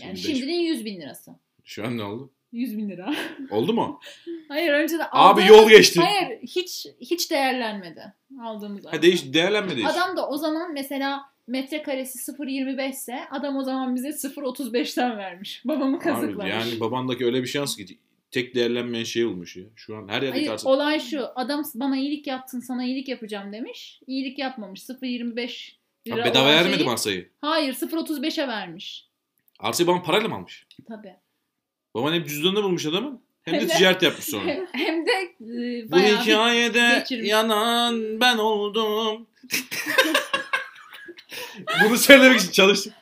Yani 0.00 0.16
Şimdi 0.18 0.38
şimdinin 0.38 0.58
100 0.60 0.84
bin 0.84 1.00
lirası. 1.00 1.30
Şu 1.64 1.86
an 1.86 1.98
ne 1.98 2.02
oldu? 2.04 2.32
100 2.52 2.78
bin 2.78 2.88
lira. 2.88 3.14
Oldu 3.50 3.72
mu? 3.74 4.00
Hayır 4.48 4.72
önce 4.72 4.98
de 4.98 5.04
Abi 5.04 5.10
aldığımız- 5.42 5.48
yol 5.48 5.68
geçti. 5.68 6.00
Hayır 6.00 6.38
hiç 6.42 6.86
hiç 7.00 7.30
değerlenmedi 7.30 8.14
aldığımız 8.42 8.86
Ha 8.86 9.02
değiş 9.02 9.32
değerlenme 9.34 9.76
değiş. 9.76 9.86
Adam 9.86 10.16
da 10.16 10.28
o 10.28 10.36
zaman 10.36 10.72
mesela 10.72 11.33
metrekaresi 11.46 12.32
0.25 12.32 12.90
ise 12.90 13.20
adam 13.30 13.56
o 13.56 13.62
zaman 13.62 13.94
bize 13.96 14.08
0.35'ten 14.08 15.16
vermiş. 15.18 15.62
Babamı 15.64 15.96
Abi, 15.96 16.04
kazıklamış. 16.04 16.50
yani 16.50 16.80
babandaki 16.80 17.24
öyle 17.26 17.42
bir 17.42 17.46
şans 17.48 17.76
ki 17.76 17.98
tek 18.30 18.54
değerlenmeyen 18.54 19.04
şey 19.04 19.24
olmuş 19.24 19.56
ya. 19.56 19.64
Şu 19.76 19.96
an 19.96 20.08
her 20.08 20.22
yerde 20.22 20.30
Hayır 20.36 20.46
karşı. 20.46 20.68
olay 20.68 21.00
şu 21.00 21.26
adam 21.34 21.62
bana 21.74 21.96
iyilik 21.96 22.26
yaptın 22.26 22.60
sana 22.60 22.84
iyilik 22.84 23.08
yapacağım 23.08 23.52
demiş. 23.52 24.00
İyilik 24.06 24.38
yapmamış 24.38 24.80
0.25 24.80 25.72
lira 26.06 26.20
Ha, 26.22 26.24
bedava 26.24 26.46
vermedi 26.48 26.76
şeyi- 26.78 26.90
arsayı? 26.90 27.30
Hayır 27.40 27.74
0.35'e 27.74 28.48
vermiş. 28.48 29.08
Arsayı 29.58 29.86
babam 29.86 30.02
parayla 30.02 30.28
mı 30.28 30.34
almış? 30.34 30.66
Tabii. 30.88 31.14
Baban 31.94 32.12
hem 32.14 32.24
cüzdanını 32.24 32.62
bulmuş 32.62 32.86
adamın 32.86 33.20
hem 33.42 33.54
de 33.60 33.66
ticaret 33.66 34.02
yapmış 34.02 34.24
sonra. 34.24 34.44
Hem, 34.50 34.66
hem 34.72 35.06
de 35.06 35.10
e, 35.12 35.86
Bu 35.88 35.92
bayağı 35.92 36.16
bir 36.20 36.30
hikayede 36.30 36.98
geçirmiş. 36.98 37.30
yanan 37.30 38.20
ben 38.20 38.38
oldum. 38.38 39.26
Bunu 41.84 41.98
söylemek 41.98 42.40
için 42.40 42.52
çalıştım. 42.52 42.92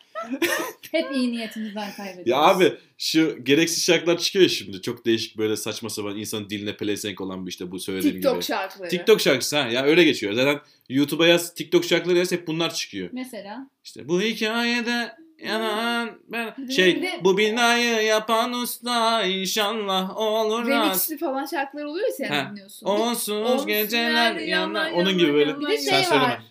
hep 0.92 1.12
iyi 1.14 1.32
niyetimizden 1.32 1.92
kaybediyoruz. 1.96 2.30
Ya 2.30 2.36
abi 2.38 2.72
şu 2.98 3.44
gereksiz 3.44 3.84
şarkılar 3.84 4.18
çıkıyor 4.18 4.42
ya 4.42 4.48
şimdi. 4.48 4.82
Çok 4.82 5.06
değişik 5.06 5.38
böyle 5.38 5.56
saçma 5.56 5.90
sapan 5.90 6.16
insanın 6.16 6.50
diline 6.50 6.76
pelesenk 6.76 7.20
olan 7.20 7.46
bir 7.46 7.50
işte 7.50 7.70
bu 7.70 7.78
söylediğim 7.80 8.14
TikTok 8.16 8.34
gibi. 8.34 8.44
şarkıları. 8.44 8.88
TikTok 8.90 9.20
şarkısı 9.20 9.56
ha 9.58 9.68
ya 9.68 9.82
öyle 9.84 10.04
geçiyor. 10.04 10.32
Zaten 10.32 10.60
YouTube'a 10.88 11.26
yaz 11.26 11.54
TikTok 11.54 11.84
şarkıları 11.84 12.18
yaz 12.18 12.32
hep 12.32 12.46
bunlar 12.46 12.74
çıkıyor. 12.74 13.08
Mesela 13.12 13.66
İşte 13.84 14.08
bu 14.08 14.20
hikayede 14.22 15.16
yanan 15.44 16.10
ben 16.28 16.66
şey 16.66 17.10
bu 17.24 17.38
binayı 17.38 18.02
yapan 18.06 18.52
usta 18.52 19.22
inşallah 19.24 20.16
olur. 20.16 20.66
Remixli 20.66 21.18
falan 21.18 21.46
şarkılar 21.46 21.84
oluyor 21.84 22.06
ya 22.08 22.12
sen 22.14 22.28
Ha. 22.28 22.48
dinliyorsun. 22.50 22.86
Onsuz 22.86 23.28
Olsun 23.50 23.66
geceler 23.66 24.34
yanar, 24.36 24.92
Onun 24.92 25.18
gibi 25.18 25.34
böyle. 25.34 25.60
bir 25.60 25.66
de 25.68 25.78
şey 25.78 26.10
var. 26.10 26.42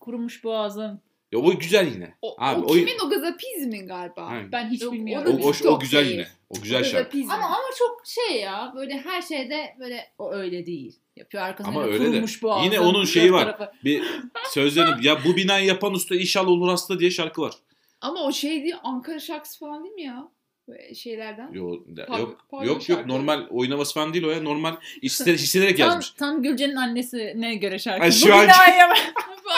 Kurumuş 0.00 0.44
boğazım. 0.44 1.00
Ya 1.32 1.38
o 1.38 1.58
güzel 1.58 1.92
yine. 1.94 2.14
O, 2.22 2.36
Abi, 2.38 2.60
o 2.60 2.64
o- 2.64 2.72
kimin 2.72 2.98
o 3.06 3.10
gazapizmin 3.10 3.86
galiba? 3.86 4.22
Aynen. 4.22 4.52
Ben 4.52 4.70
hiç 4.70 4.82
Yok, 4.82 4.92
bilmiyorum. 4.92 5.34
o 5.34 5.42
da 5.42 5.46
O, 5.68 5.70
o, 5.70 5.74
o 5.76 5.80
güzel 5.80 6.04
değil. 6.04 6.12
yine. 6.12 6.26
O 6.50 6.54
güzel 6.62 6.84
şarkı. 6.84 7.18
Ama 7.18 7.46
ama 7.46 7.68
çok 7.78 8.02
şey 8.06 8.40
ya 8.40 8.72
böyle 8.76 8.98
her 8.98 9.22
şeyde 9.22 9.76
böyle 9.80 10.12
o 10.18 10.32
öyle 10.32 10.66
değil. 10.66 10.98
Yapıyor 11.16 11.42
arkasında 11.42 11.76
Ama 11.76 11.86
öyle 11.86 12.12
de. 12.12 12.22
boğazım. 12.42 12.64
Yine 12.64 12.80
onun 12.80 13.04
şeyi 13.04 13.32
var. 13.32 13.44
tarafı. 13.44 13.72
Bir 13.84 14.04
sözlerini 14.48 15.06
ya 15.06 15.24
bu 15.24 15.36
binayı 15.36 15.66
yapan 15.66 15.92
usta 15.92 16.14
inşallah 16.14 16.48
olur 16.48 16.68
hasta 16.68 16.98
diye 16.98 17.10
şarkı 17.10 17.42
var. 17.42 17.52
Ama 18.00 18.24
o 18.24 18.32
şey 18.32 18.62
değil 18.62 18.74
Ankara 18.82 19.18
şarkısı 19.20 19.58
falan 19.58 19.84
değil 19.84 19.94
mi 19.94 20.02
ya? 20.02 20.28
Böyle 20.70 20.94
şeylerden. 20.94 21.52
Yok 21.52 21.86
de- 21.86 22.04
Pardon- 22.06 22.20
yok 22.20 22.46
pardon 22.50 22.64
yok 22.66 22.88
yok 22.88 22.98
şarkı. 22.98 23.08
normal 23.08 23.46
oynaması 23.50 23.94
falan 23.94 24.14
değil 24.14 24.24
o 24.24 24.30
ya. 24.30 24.42
Normal 24.42 24.76
hisse- 25.02 25.32
hissederek 25.32 25.76
Tam, 25.78 25.86
yazmış. 25.88 26.10
tam 26.10 26.42
Gülce'nin 26.42 26.76
annesine 26.76 27.54
göre 27.54 27.78
şarkı. 27.78 28.02
Ay, 28.02 28.08
Bu 28.10 28.14
şu 28.14 28.34
an- 28.34 28.42
binaya 28.42 28.88
bak. 28.88 28.98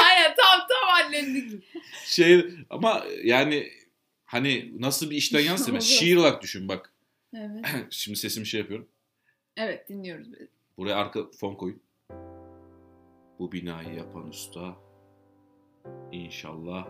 Aynen 0.05 0.35
tam 0.37 0.61
tam 0.68 0.88
annenlik. 1.07 1.62
Şey 2.05 2.46
ama 2.70 3.05
yani 3.25 3.68
hani 4.25 4.72
nasıl 4.79 5.11
bir 5.11 5.16
işten? 5.16 5.57
Olur. 5.72 5.81
Şiir 5.81 6.16
olarak 6.16 6.42
düşün 6.42 6.68
bak. 6.68 6.92
Evet. 7.37 7.64
Şimdi 7.90 8.18
sesimi 8.18 8.46
şey 8.46 8.61
yapıyorum. 8.61 8.88
Evet 9.57 9.88
dinliyoruz. 9.88 10.33
biz. 10.33 10.48
Buraya 10.79 10.94
arka 10.96 11.20
fon 11.40 11.55
koyun. 11.55 11.81
Bu 13.38 13.53
binayı 13.53 13.94
yapan 13.94 14.29
usta 14.29 14.77
inşallah 16.12 16.87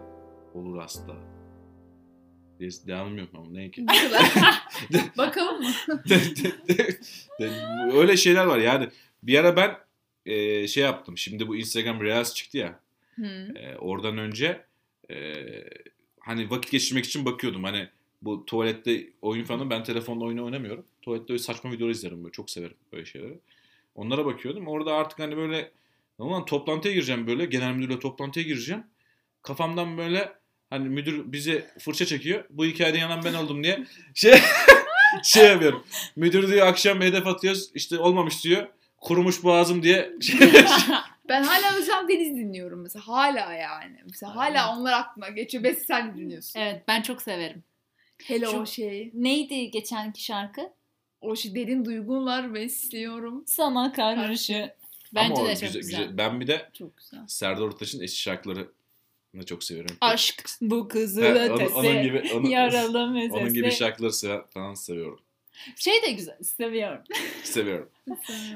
olur 0.55 0.79
hasta. 0.79 1.17
Des- 2.63 2.87
Devamım 2.87 3.19
yok 3.19 3.29
ama 3.35 3.51
ne 3.51 3.71
ki? 3.71 3.87
Bakalım 5.19 5.63
mı? 5.63 5.73
Öyle 7.93 8.17
şeyler 8.17 8.45
var 8.45 8.59
yani. 8.59 8.89
Bir 9.23 9.39
ara 9.39 9.57
ben 9.57 9.79
e, 10.27 10.69
şey 10.69 10.83
yaptım. 10.83 11.19
Şimdi 11.19 11.49
bu 11.49 11.57
Instagram 11.57 12.01
Reels 12.01 12.35
çıktı 12.35 12.59
ya. 12.59 12.81
Hı. 13.17 13.27
E, 13.57 13.77
oradan 13.77 14.19
önce 14.19 14.65
e, 15.11 15.17
hani 16.21 16.51
vakit 16.51 16.73
geçirmek 16.73 17.05
için 17.05 17.25
bakıyordum. 17.25 17.65
Hani 17.65 17.89
bu 18.23 18.47
tuvalette 18.47 19.07
oyun 19.23 19.45
falan 19.45 19.71
ben 19.71 19.85
telefonla 19.85 20.25
oyun 20.25 20.39
oynamıyorum. 20.39 20.85
Tuvalette 21.03 21.33
öyle 21.33 21.43
saçma 21.43 21.73
videolar 21.73 21.91
izlerim 21.91 22.25
böyle. 22.25 22.33
Çok 22.33 22.51
severim 22.51 22.77
böyle 22.93 23.05
şeyleri. 23.05 23.39
Onlara 23.95 24.25
bakıyordum. 24.25 24.69
Orada 24.69 24.95
artık 24.95 25.19
hani 25.19 25.37
böyle 25.37 25.71
Ulan 26.19 26.45
toplantıya 26.45 26.95
gireceğim 26.95 27.27
böyle. 27.27 27.45
Genel 27.45 27.75
müdürle 27.75 27.99
toplantıya 27.99 28.47
gireceğim. 28.47 28.85
Kafamdan 29.43 29.99
böyle 29.99 30.33
hani 30.73 30.89
müdür 30.89 31.33
bize 31.33 31.67
fırça 31.79 32.07
çekiyor. 32.07 32.45
Bu 32.51 32.65
hikayede 32.67 32.99
yanan 32.99 33.25
ben 33.25 33.35
oldum 33.35 33.65
diye 33.65 33.87
şey 34.15 34.35
şey 35.23 35.45
yapıyorum. 35.47 35.85
Müdür 36.17 36.49
diyor 36.49 36.67
akşam 36.67 37.01
hedef 37.01 37.27
atıyoruz. 37.27 37.71
İşte 37.75 37.99
olmamış 37.99 38.45
diyor. 38.45 38.67
Kurumuş 39.01 39.45
boğazım 39.45 39.83
diye 39.83 40.13
Ben 41.29 41.43
hala 41.43 41.77
Özlem 41.77 42.09
Deniz 42.09 42.37
dinliyorum 42.37 42.83
mesela. 42.83 43.09
Hala 43.09 43.53
yani. 43.53 43.97
Mesela 44.11 44.37
hala 44.37 44.77
onlar 44.79 44.93
aklıma 44.93 45.29
geçiyor. 45.29 45.65
Besi 45.65 45.85
sen 45.85 46.17
dinliyorsun. 46.17 46.61
Evet 46.61 46.83
ben 46.89 47.03
çok 47.03 47.23
severim. 47.23 47.63
Hele 48.25 48.47
Şu- 48.47 48.57
o 48.61 48.67
şey. 48.67 49.11
Neydi 49.15 49.71
geçenki 49.71 50.25
şarkı? 50.25 50.61
O 51.21 51.37
şey 51.37 51.55
derin 51.55 51.85
duygular 51.85 52.55
besliyorum. 52.55 53.45
Sana 53.47 53.93
karşı. 53.93 54.73
Bence 55.15 55.35
Ama 55.41 55.49
de 55.49 55.55
çok 55.57 55.61
güzel- 55.63 55.81
güzel. 55.83 56.01
güzel. 56.01 56.19
Ben 56.19 56.41
bir 56.41 56.47
de 56.47 56.71
Çok 56.79 56.97
güzel. 56.97 57.21
Serdar 57.29 57.61
Ortaç'ın 57.63 58.01
eski 58.03 58.21
şarkılarını 59.35 59.47
çok 59.47 59.65
seviyorum. 59.65 59.97
Aşk 60.01 60.45
bu 60.61 60.89
kızıl 60.89 61.23
Ha, 61.23 61.29
onun, 61.29 61.55
ötesi. 61.55 61.75
onun 61.75 62.03
gibi 62.03 62.23
onun, 62.35 62.49
Yaralı 62.51 63.11
mesesi. 63.11 63.33
onun 63.33 63.55
gibi 63.55 63.71
şarkıları 63.71 64.13
falan 64.51 64.75
seviyorum. 64.75 65.21
Şey 65.77 66.03
de 66.03 66.11
güzel. 66.13 66.39
Seviyorum. 66.43 67.03
Seviyorum. 67.45 67.91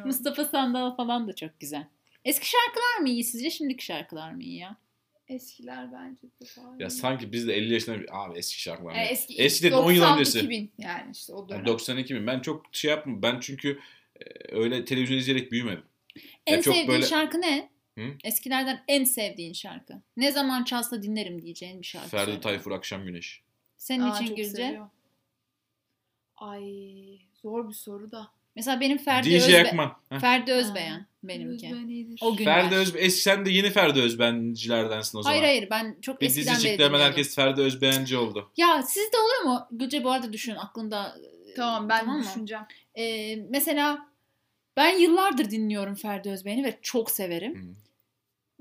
Mustafa 0.05 0.45
Sandal 0.45 0.97
falan 0.97 1.29
da 1.29 1.35
çok 1.35 1.61
güzel. 1.61 1.87
Eski 2.25 2.49
şarkılar 2.49 3.01
mı 3.01 3.09
iyi 3.09 3.25
sizce? 3.25 3.51
Şimdiki 3.51 3.85
şarkılar 3.85 4.31
mı 4.33 4.43
iyi 4.43 4.59
ya? 4.59 4.77
Eskiler 5.29 5.93
bence 5.93 6.23
de 6.23 6.47
daha 6.57 6.77
iyi. 6.77 6.83
Ya 6.83 6.91
sanki 6.91 7.33
biz 7.33 7.49
de 7.49 7.55
50 7.55 7.73
yaşında 7.75 8.01
bir 8.01 8.25
abi 8.25 8.39
eski 8.39 8.61
şarkılar. 8.63 8.95
Yani 8.95 9.05
mı? 9.05 9.11
eski, 9.11 9.35
Eskiden 9.35 9.77
10 9.77 9.93
yıl 9.93 10.01
90, 10.03 10.19
öncesi. 10.19 10.39
2000 10.39 10.73
yani 10.79 11.11
işte 11.13 11.33
o 11.33 11.49
dönem. 11.49 11.59
Yani 11.61 11.67
92 11.67 12.15
bin. 12.15 12.27
Ben 12.27 12.41
çok 12.41 12.63
şey 12.73 12.91
yapmam. 12.91 13.23
Ben 13.23 13.41
çünkü 13.41 13.79
e, 14.21 14.55
öyle 14.57 14.85
televizyon 14.85 15.19
izleyerek 15.19 15.53
büyümedim. 15.53 15.85
En 16.47 16.57
Ya 16.57 16.63
çok 16.63 16.75
sevdiğin 16.75 16.89
böyle- 16.89 17.07
şarkı 17.07 17.41
ne? 17.41 17.71
Hı? 17.99 18.03
Eskilerden 18.25 18.85
en 18.89 19.05
sevdiğin 19.05 19.53
şarkı. 19.53 19.95
Ne 20.17 20.33
zaman 20.33 20.65
çalsa 20.65 21.03
dinlerim 21.03 21.43
diyeceğin 21.43 21.81
bir 21.81 21.87
şarkı. 21.87 22.09
Ferdi. 22.09 22.41
Tayfur 22.41 22.71
Akşam 22.73 23.05
Güneş. 23.05 23.43
Senin 23.79 24.03
Aa, 24.03 24.21
için 24.21 24.37
Gülce. 24.37 24.81
Ay 26.37 26.63
zor 27.43 27.69
bir 27.69 27.75
soru 27.75 28.11
da. 28.13 28.29
Mesela 28.57 28.81
benim 28.81 28.99
Ferdi, 28.99 29.31
DJ 29.31 29.35
Özbe- 29.49 29.67
Akman. 29.69 29.93
Heh. 30.09 30.19
Ferdi 30.19 30.53
Özbeğen 30.53 31.07
benimki. 31.23 31.67
Özben 31.67 31.89
iyidir. 31.89 32.19
O 32.23 32.37
günler. 32.37 32.63
Ferdi 32.63 32.75
Özbe 32.75 32.99
eski 33.01 33.21
sen 33.23 33.47
de 33.47 33.51
yeni 33.51 33.71
Ferdi 33.71 34.01
Özbencilerdensin 34.01 35.19
o 35.19 35.23
zaman. 35.23 35.35
Hayır 35.39 35.45
hayır 35.49 35.71
ben 35.71 35.97
çok 36.03 36.21
Bir 36.21 36.27
eskiden 36.27 36.55
beri 36.65 36.73
dinliyordum. 36.73 37.01
herkes 37.01 37.35
Ferdi 37.35 37.61
Özbeğenci 37.61 38.17
oldu. 38.17 38.51
Ya 38.57 38.83
sizde 38.83 39.17
oluyor 39.19 39.43
mu? 39.55 39.67
Gülce 39.71 40.05
bu 40.05 40.11
arada 40.11 40.33
düşün 40.33 40.55
aklında. 40.57 41.17
Tamam 41.57 41.89
ben 41.89 42.01
Tamam 42.01 42.19
mı? 42.19 42.25
düşüneceğim. 42.25 42.65
Ee, 42.99 43.37
mesela 43.37 44.09
ben 44.77 44.99
yıllardır 44.99 45.51
dinliyorum 45.51 45.95
Ferdi 45.95 46.31
Özbeğen'i 46.31 46.65
ve 46.65 46.79
çok 46.83 47.11
severim. 47.11 47.55
Hı. 47.55 47.75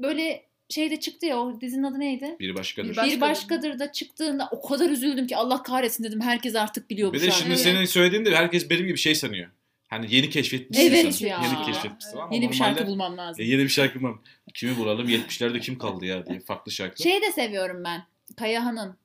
Böyle 0.03 0.45
şeyde 0.69 0.99
çıktı 0.99 1.25
ya 1.25 1.39
o 1.39 1.61
dizinin 1.61 1.83
adı 1.83 1.99
neydi? 1.99 2.35
Biri 2.39 2.55
başkadır. 2.55 2.89
Bir 2.89 2.93
Bir, 2.93 2.97
baş- 2.97 3.11
Bir 3.11 3.21
başkadır 3.21 3.79
da 3.79 3.91
çıktığında 3.91 4.49
o 4.51 4.67
kadar 4.67 4.89
üzüldüm 4.89 5.27
ki 5.27 5.37
Allah 5.37 5.63
kahretsin 5.63 6.03
dedim. 6.03 6.21
Herkes 6.21 6.55
artık 6.55 6.89
biliyor 6.89 7.09
bu 7.09 7.13
de 7.13 7.19
şarkıyı. 7.19 7.37
şimdi 7.37 7.49
Evet. 7.53 7.59
senin 7.59 7.85
söylediğinde 7.85 8.35
herkes 8.35 8.69
benim 8.69 8.87
gibi 8.87 8.97
şey 8.97 9.15
sanıyor. 9.15 9.49
Hani 9.87 10.15
yeni 10.15 10.29
keşfetmişsin 10.29 10.89
Evet 10.89 11.15
sen. 11.15 11.27
ya. 11.27 11.41
Yeni 11.43 11.65
keşfetmişsin 11.65 12.17
ama 12.17 12.35
Yeni 12.35 12.49
bir 12.49 12.55
şarkı 12.55 12.87
bulmam 12.87 13.17
lazım. 13.17 13.43
E, 13.43 13.47
yeni 13.47 13.63
bir 13.63 13.69
şarkı 13.69 13.99
bulmam. 13.99 14.21
Kimi 14.53 14.77
bulalım? 14.77 15.07
70'lerde 15.09 15.59
kim 15.59 15.77
kaldı 15.77 16.05
ya 16.05 16.25
diye 16.25 16.39
farklı 16.39 16.71
şarkı. 16.71 17.03
Şey 17.03 17.21
de 17.21 17.31
seviyorum 17.31 17.83
ben. 17.83 18.03
Kayahan'ın. 18.37 18.97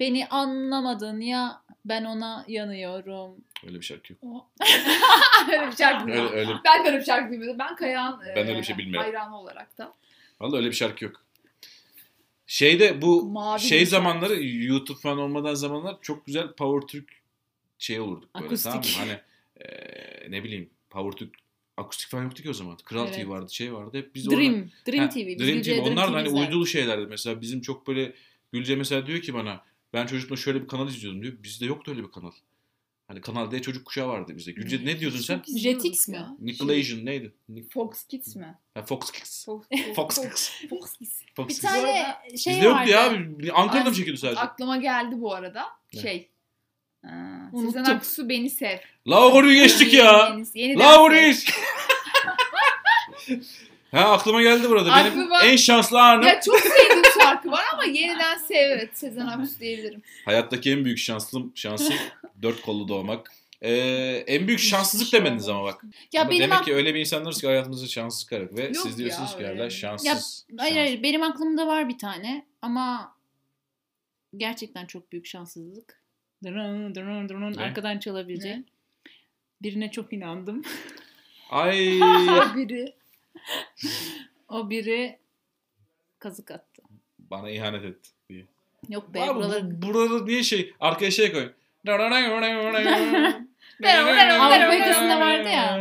Beni 0.00 0.26
anlamadın 0.26 1.20
ya 1.20 1.61
ben 1.84 2.04
ona 2.04 2.44
yanıyorum. 2.48 3.36
Öyle 3.66 3.76
bir 3.76 3.84
şarkı 3.84 4.12
yok. 4.12 4.22
Öyle 5.52 5.66
bir 5.66 5.76
şarkı 5.76 6.10
Öyle, 6.10 6.20
öyle, 6.22 6.50
Ben 6.64 6.84
de 6.84 6.88
öyle 6.88 6.98
bir 7.00 7.04
şarkı 7.04 7.32
bilmiyordum. 7.32 7.58
Ben 7.58 7.76
Kayahan 7.76 8.20
Ben 8.36 8.46
öyle 8.48 8.58
bir 8.58 8.62
şey 8.62 8.78
bilmiyorum. 8.78 9.02
hayranı 9.12 9.38
olarak 9.40 9.78
da. 9.78 9.94
Vallahi 10.40 10.56
öyle 10.56 10.66
bir 10.68 10.72
şarkı 10.76 11.04
yok. 11.04 11.24
Şeyde 12.46 13.02
bu 13.02 13.22
Mavi 13.30 13.60
şey 13.60 13.86
zamanları 13.86 14.44
YouTube 14.44 14.98
falan 15.00 15.18
olmadan 15.18 15.54
zamanlar 15.54 15.96
çok 16.02 16.26
güzel 16.26 16.52
Power 16.52 16.86
Türk 16.88 17.08
şey 17.78 18.00
olurduk 18.00 18.34
böyle 18.34 18.46
Akustik. 18.46 18.72
tamam 18.72 18.86
mı? 18.86 18.92
Hani 18.98 19.18
eee, 19.60 20.26
ne 20.28 20.44
bileyim 20.44 20.70
Power 20.90 21.18
Türk 21.18 21.34
akustik 21.76 22.10
falan 22.10 22.22
yoktu 22.24 22.42
ki 22.42 22.50
o 22.50 22.52
zaman. 22.52 22.76
Kral 22.84 23.06
Evet. 23.06 23.14
TV 23.24 23.28
vardı, 23.28 23.54
şey 23.54 23.74
vardı. 23.74 23.98
Hep 23.98 24.14
biz 24.14 24.30
Dream. 24.30 24.54
orada- 24.54 24.66
Dream 24.92 25.04
Ha, 25.04 25.08
TV. 25.08 25.38
Dream 25.38 25.62
TV. 25.62 25.90
Onlar 25.92 26.12
da 26.12 26.16
hani 26.16 26.28
uydulu 26.28 26.66
şeylerdi. 26.66 27.06
Mesela 27.06 27.40
bizim 27.40 27.60
çok 27.60 27.86
böyle 27.86 28.14
Gülce 28.52 28.76
mesela 28.76 29.06
diyor 29.06 29.20
ki 29.20 29.34
bana 29.34 29.64
ben 29.94 30.06
çocukluğumda 30.06 30.40
şöyle 30.40 30.62
bir 30.62 30.68
kanal 30.68 30.88
izliyordum 30.88 31.22
diyor. 31.22 31.34
Bizde 31.42 31.64
yoktu 31.66 31.90
öyle 31.90 32.02
bir 32.02 32.10
kanal. 32.10 32.30
Hani 33.08 33.20
Kanal 33.20 33.50
D 33.50 33.62
çocuk 33.62 33.84
kuşağı 33.84 34.08
vardı 34.08 34.32
bizde. 34.36 34.52
Gülce 34.52 34.80
ne 34.84 35.00
diyordun 35.00 35.18
sen? 35.18 35.42
Jetix 35.58 36.08
mi? 36.08 36.16
ya. 36.16 36.28
Nickelodeon 36.40 37.06
neydi? 37.06 37.32
Ni- 37.48 37.68
Fox 37.68 38.04
Kids 38.04 38.36
mi? 38.36 38.58
ha, 38.74 38.82
Fox 38.82 39.10
Kids. 39.10 39.44
Fox, 39.44 39.62
Fox 39.96 40.14
Kids. 40.20 40.50
Fox 40.70 40.92
Kids. 40.98 41.22
Fox 41.36 41.48
Bir 41.48 41.54
Kids. 41.54 41.60
tane 41.62 41.78
arada 41.80 42.36
şey 42.38 42.52
Bizde 42.54 42.64
yoktu 42.64 42.80
vardı. 42.80 42.90
ya 42.90 43.10
abi. 43.10 43.52
Ankara'da 43.52 43.88
mı 43.90 43.96
çekiyordu 43.96 44.20
sadece? 44.20 44.40
Aklıma 44.40 44.76
geldi 44.76 45.14
bu 45.20 45.34
arada. 45.34 45.64
Şey. 46.02 46.28
Aa, 47.04 47.08
Unuttum. 47.52 47.72
Sezen 47.72 47.84
Aksu 47.96 48.28
beni 48.28 48.50
sev. 48.50 48.78
La 49.08 49.32
orayı 49.32 49.62
geçtik 49.62 49.94
ya. 49.94 50.28
Yeni, 50.28 50.46
yeniden 50.54 50.84
La 50.88 50.92
sev. 50.94 51.00
orayı 51.00 51.32
geç- 51.32 51.52
Ha 53.90 54.00
aklıma 54.12 54.42
geldi 54.42 54.68
burada. 54.70 54.90
Benim 54.96 55.12
Aklıma- 55.12 55.42
en 55.42 55.56
şanslı 55.56 56.02
anım. 56.02 56.22
Ya 56.26 56.40
çok 56.40 56.54
var 56.54 57.01
ama 57.84 57.92
yeniden 57.98 58.36
sev 58.38 58.70
evet 58.70 58.98
Sezen 58.98 59.26
Aksu 59.26 59.60
diyebilirim. 59.60 60.02
Hayattaki 60.24 60.70
en 60.72 60.84
büyük 60.84 60.98
şanslım 60.98 61.52
şansım 61.54 61.94
dört 62.42 62.62
kollu 62.62 62.88
doğmak. 62.88 63.32
Ee, 63.62 63.72
en 64.26 64.46
büyük 64.46 64.60
şanssızlık 64.60 65.08
şey 65.08 65.20
demediniz 65.20 65.48
ama 65.48 65.64
bak. 65.64 65.84
Ya 66.12 66.22
Ama 66.22 66.30
benim 66.30 66.42
demek 66.42 66.58
ak- 66.58 66.64
ki 66.64 66.74
öyle 66.74 66.94
bir 66.94 67.00
insanlarız 67.00 67.40
ki 67.40 67.46
hayatımızda 67.46 67.86
şanssız 67.86 68.24
karak 68.24 68.56
ve 68.56 68.64
Yok 68.64 68.76
siz 68.76 68.98
diyorsunuz 68.98 69.30
ya, 69.32 69.36
ki 69.38 69.42
yerler 69.42 69.70
şanssız. 69.70 70.06
Ya, 70.06 70.12
şans- 70.14 70.44
Hayır 70.58 70.76
hayır 70.76 71.02
benim 71.02 71.22
aklımda 71.22 71.66
var 71.66 71.88
bir 71.88 71.98
tane 71.98 72.46
ama 72.62 73.16
gerçekten 74.36 74.86
çok 74.86 75.12
büyük 75.12 75.26
şanssızlık. 75.26 76.02
Dırın 76.44 76.94
dırın 76.94 77.28
dırın 77.28 77.52
Ne? 77.56 77.62
arkadan 77.62 77.98
çalabilecek. 77.98 78.56
Ne? 78.56 78.64
Birine 79.62 79.90
çok 79.90 80.12
inandım. 80.12 80.62
Ay 81.50 81.76
Biri. 82.56 82.94
O 84.48 84.70
biri 84.70 85.18
kazık 86.18 86.50
attı. 86.50 86.82
Bana 87.32 87.50
ihanet 87.50 87.84
etti 87.84 88.10
diye. 88.28 88.44
Yok 88.88 89.14
be 89.14 89.22
Abi, 89.22 89.34
buraları... 89.34 89.82
bu, 89.82 89.86
buraları 89.88 90.26
niye 90.26 90.42
şey 90.42 90.72
arkaya 90.80 91.10
şey 91.10 91.32
koy. 91.32 91.52
Avrupa 94.40 94.74
yakasında 94.74 95.20
vardı 95.20 95.48
ya. 95.48 95.78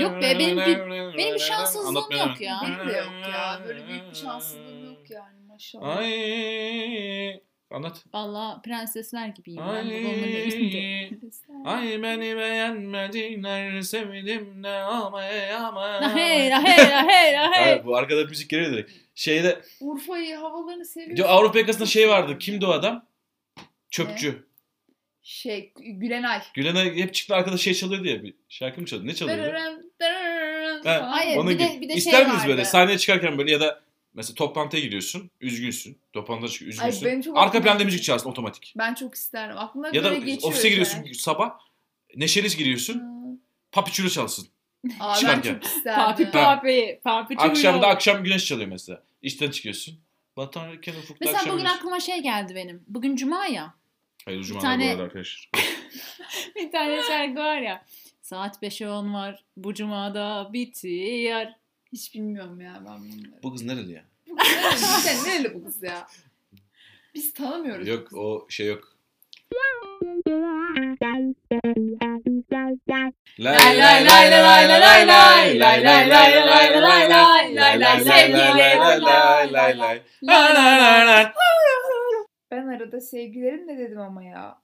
Yok 0.00 0.22
be, 0.22 0.38
benim 0.38 0.56
bir- 0.56 0.90
benim 1.18 1.34
bir 1.34 1.38
şanssızlığım 1.38 1.94
yok 1.94 2.40
ya. 2.40 2.60
Benim 2.64 2.88
de 2.88 2.98
yok 2.98 3.12
ya. 3.32 3.60
Böyle 3.68 3.88
büyük 3.88 4.10
bir 4.10 4.16
şanssızlığım 4.16 4.84
yok 4.84 5.10
yani 5.10 5.40
maşallah. 5.48 5.96
Ay 5.96 7.40
anlat. 7.74 8.04
Valla 8.14 8.60
prensesler 8.64 9.28
gibiyim 9.28 9.60
ben 9.68 9.90
babamın. 9.90 11.64
Ay 11.64 12.02
beni 12.02 12.36
beğenmediler 12.36 13.80
sevdim 13.80 14.62
ne 14.62 14.68
ama 14.70 15.22
ama. 15.58 16.14
Hey 16.16 16.50
hey 16.50 16.86
hey 17.08 17.36
hey. 17.52 17.84
Bu 17.84 17.96
arkada 17.96 18.24
müzik 18.24 18.50
geliyor 18.50 18.72
direkt. 18.72 18.92
Şeyde 19.14 19.60
Urfa'yı 19.80 20.36
havalarını 20.36 20.84
seviyorum. 20.84 21.16
Yo, 21.16 21.26
Avrupa 21.26 21.58
yakasında 21.58 21.86
şey 21.86 22.08
vardı. 22.08 22.38
Kimdi 22.38 22.66
o 22.66 22.70
adam? 22.70 23.06
Çöpçü. 23.90 24.46
Şey 25.22 25.72
Gülenay. 25.76 26.40
Gülenay 26.54 26.96
hep 26.96 27.14
çıktı 27.14 27.34
arkada 27.34 27.56
şey 27.56 27.74
çalıyordu 27.74 28.08
ya. 28.08 28.22
Bir 28.22 28.34
şarkı 28.48 28.80
mı 28.80 28.86
çalıyordu? 28.86 29.08
Ne 29.10 29.14
çalıyordu? 29.14 29.42
Dırırın, 29.42 29.92
dırırın 30.00 30.84
Ha. 30.84 31.08
Hayır, 31.10 31.46
bir 31.48 31.58
de- 31.58 31.80
bir 31.80 31.88
de 31.88 31.92
şey 31.92 31.98
İster 31.98 32.28
böyle 32.46 32.58
vardı. 32.58 32.64
sahneye 32.64 32.98
çıkarken 32.98 33.38
böyle 33.38 33.50
ya 33.52 33.60
da 33.60 33.80
Mesela 34.14 34.34
toplantıya 34.34 34.82
giriyorsun. 34.82 35.30
Üzgünsün. 35.40 35.98
Toplantıda 36.12 36.48
çıkıyor. 36.48 36.70
Ay, 36.82 36.88
Üzgünsün. 36.88 37.08
benim 37.08 37.22
çok 37.22 37.38
Arka 37.38 37.62
planda 37.62 37.84
müzik 37.84 38.02
çalsın 38.02 38.30
otomatik. 38.30 38.74
Ben 38.78 38.94
çok 38.94 39.14
isterim. 39.14 39.58
Aklımda 39.58 39.90
Ya 39.92 40.04
da 40.04 40.10
böyle 40.10 40.24
geçiyor. 40.24 40.52
ofise 40.52 40.68
giriyorsun 40.68 40.98
şeyler. 40.98 41.12
sabah. 41.14 41.50
Neşeli 42.16 42.56
giriyorsun. 42.56 42.94
Hı. 42.94 43.38
Papi 43.72 43.92
Çuro 43.92 44.08
çalsın. 44.08 44.48
Aa, 45.00 45.08
ben 45.14 45.20
Çıkarken. 45.20 45.54
çok 45.54 45.64
isterdim. 45.64 46.04
Papi 46.04 46.30
papi. 46.30 47.00
Papi 47.04 47.36
Akşam 47.38 47.82
da 47.82 47.86
akşam 47.86 48.24
güneş 48.24 48.44
çalıyor 48.46 48.68
mesela. 48.68 49.02
İşten 49.22 49.50
çıkıyorsun. 49.50 49.98
Batarken 50.36 50.92
ufukta 50.92 51.16
Mesela 51.20 51.36
akşam 51.38 51.52
bugün 51.52 51.64
güneş. 51.64 51.76
aklıma 51.78 52.00
şey 52.00 52.22
geldi 52.22 52.54
benim. 52.54 52.82
Bugün 52.86 53.16
cuma 53.16 53.46
ya. 53.46 53.74
Hayır 54.24 54.38
bir 54.38 54.44
Cuma 54.44 54.60
tane- 54.60 54.86
bu 54.86 54.90
arada 54.90 55.02
arkadaşlar. 55.02 55.50
Bir 56.56 56.72
tane 56.72 57.02
şarkı 57.02 57.34
var 57.40 57.60
ya. 57.60 57.84
Saat 58.22 58.62
5'e 58.62 58.88
10 58.88 59.14
var. 59.14 59.44
Bu 59.56 59.74
cumada 59.74 60.50
bitiyor. 60.52 61.46
Hiç 61.94 62.14
bilmiyorum 62.14 62.60
ya 62.60 62.82
ben 62.86 63.00
bunları. 63.00 63.42
Bu 63.42 63.52
kız 63.52 63.64
nereli 63.64 63.92
ya? 63.92 64.04
Bu 64.30 64.36
kız 64.36 64.52
nereli? 64.52 64.78
Sen 64.78 65.24
nereli 65.24 65.54
bu 65.54 65.64
kız 65.64 65.82
ya? 65.82 66.06
Biz 67.14 67.32
tanımıyoruz. 67.32 67.88
Yok 67.88 68.12
o 68.12 68.46
şey 68.48 68.66
yok. 68.66 68.96
Lay 73.38 73.78
lay 73.78 74.06
lay 74.06 74.06
lay 74.06 74.30
lay 74.30 74.68
lay 74.68 74.80
lay 74.80 75.08
lay 75.08 75.60
lay 75.60 75.84
lay 75.84 76.10
lay 76.10 76.46
lay 76.46 76.80
lay 76.80 77.10
lay 77.10 77.54
lay 77.54 77.80
lay 77.80 78.00
sevgilim. 78.00 78.58
lay 78.58 79.52
lay 79.52 79.78
lay. 79.78 80.02
Lay 80.22 80.54
lay 80.54 80.78
lay 80.80 81.06
lay. 81.06 81.32
Ben 82.50 82.66
arada 82.66 83.00
sevgilerim 83.00 83.68
de 83.68 83.78
dedim 83.78 84.00
ama 84.00 84.24
ya. 84.24 84.63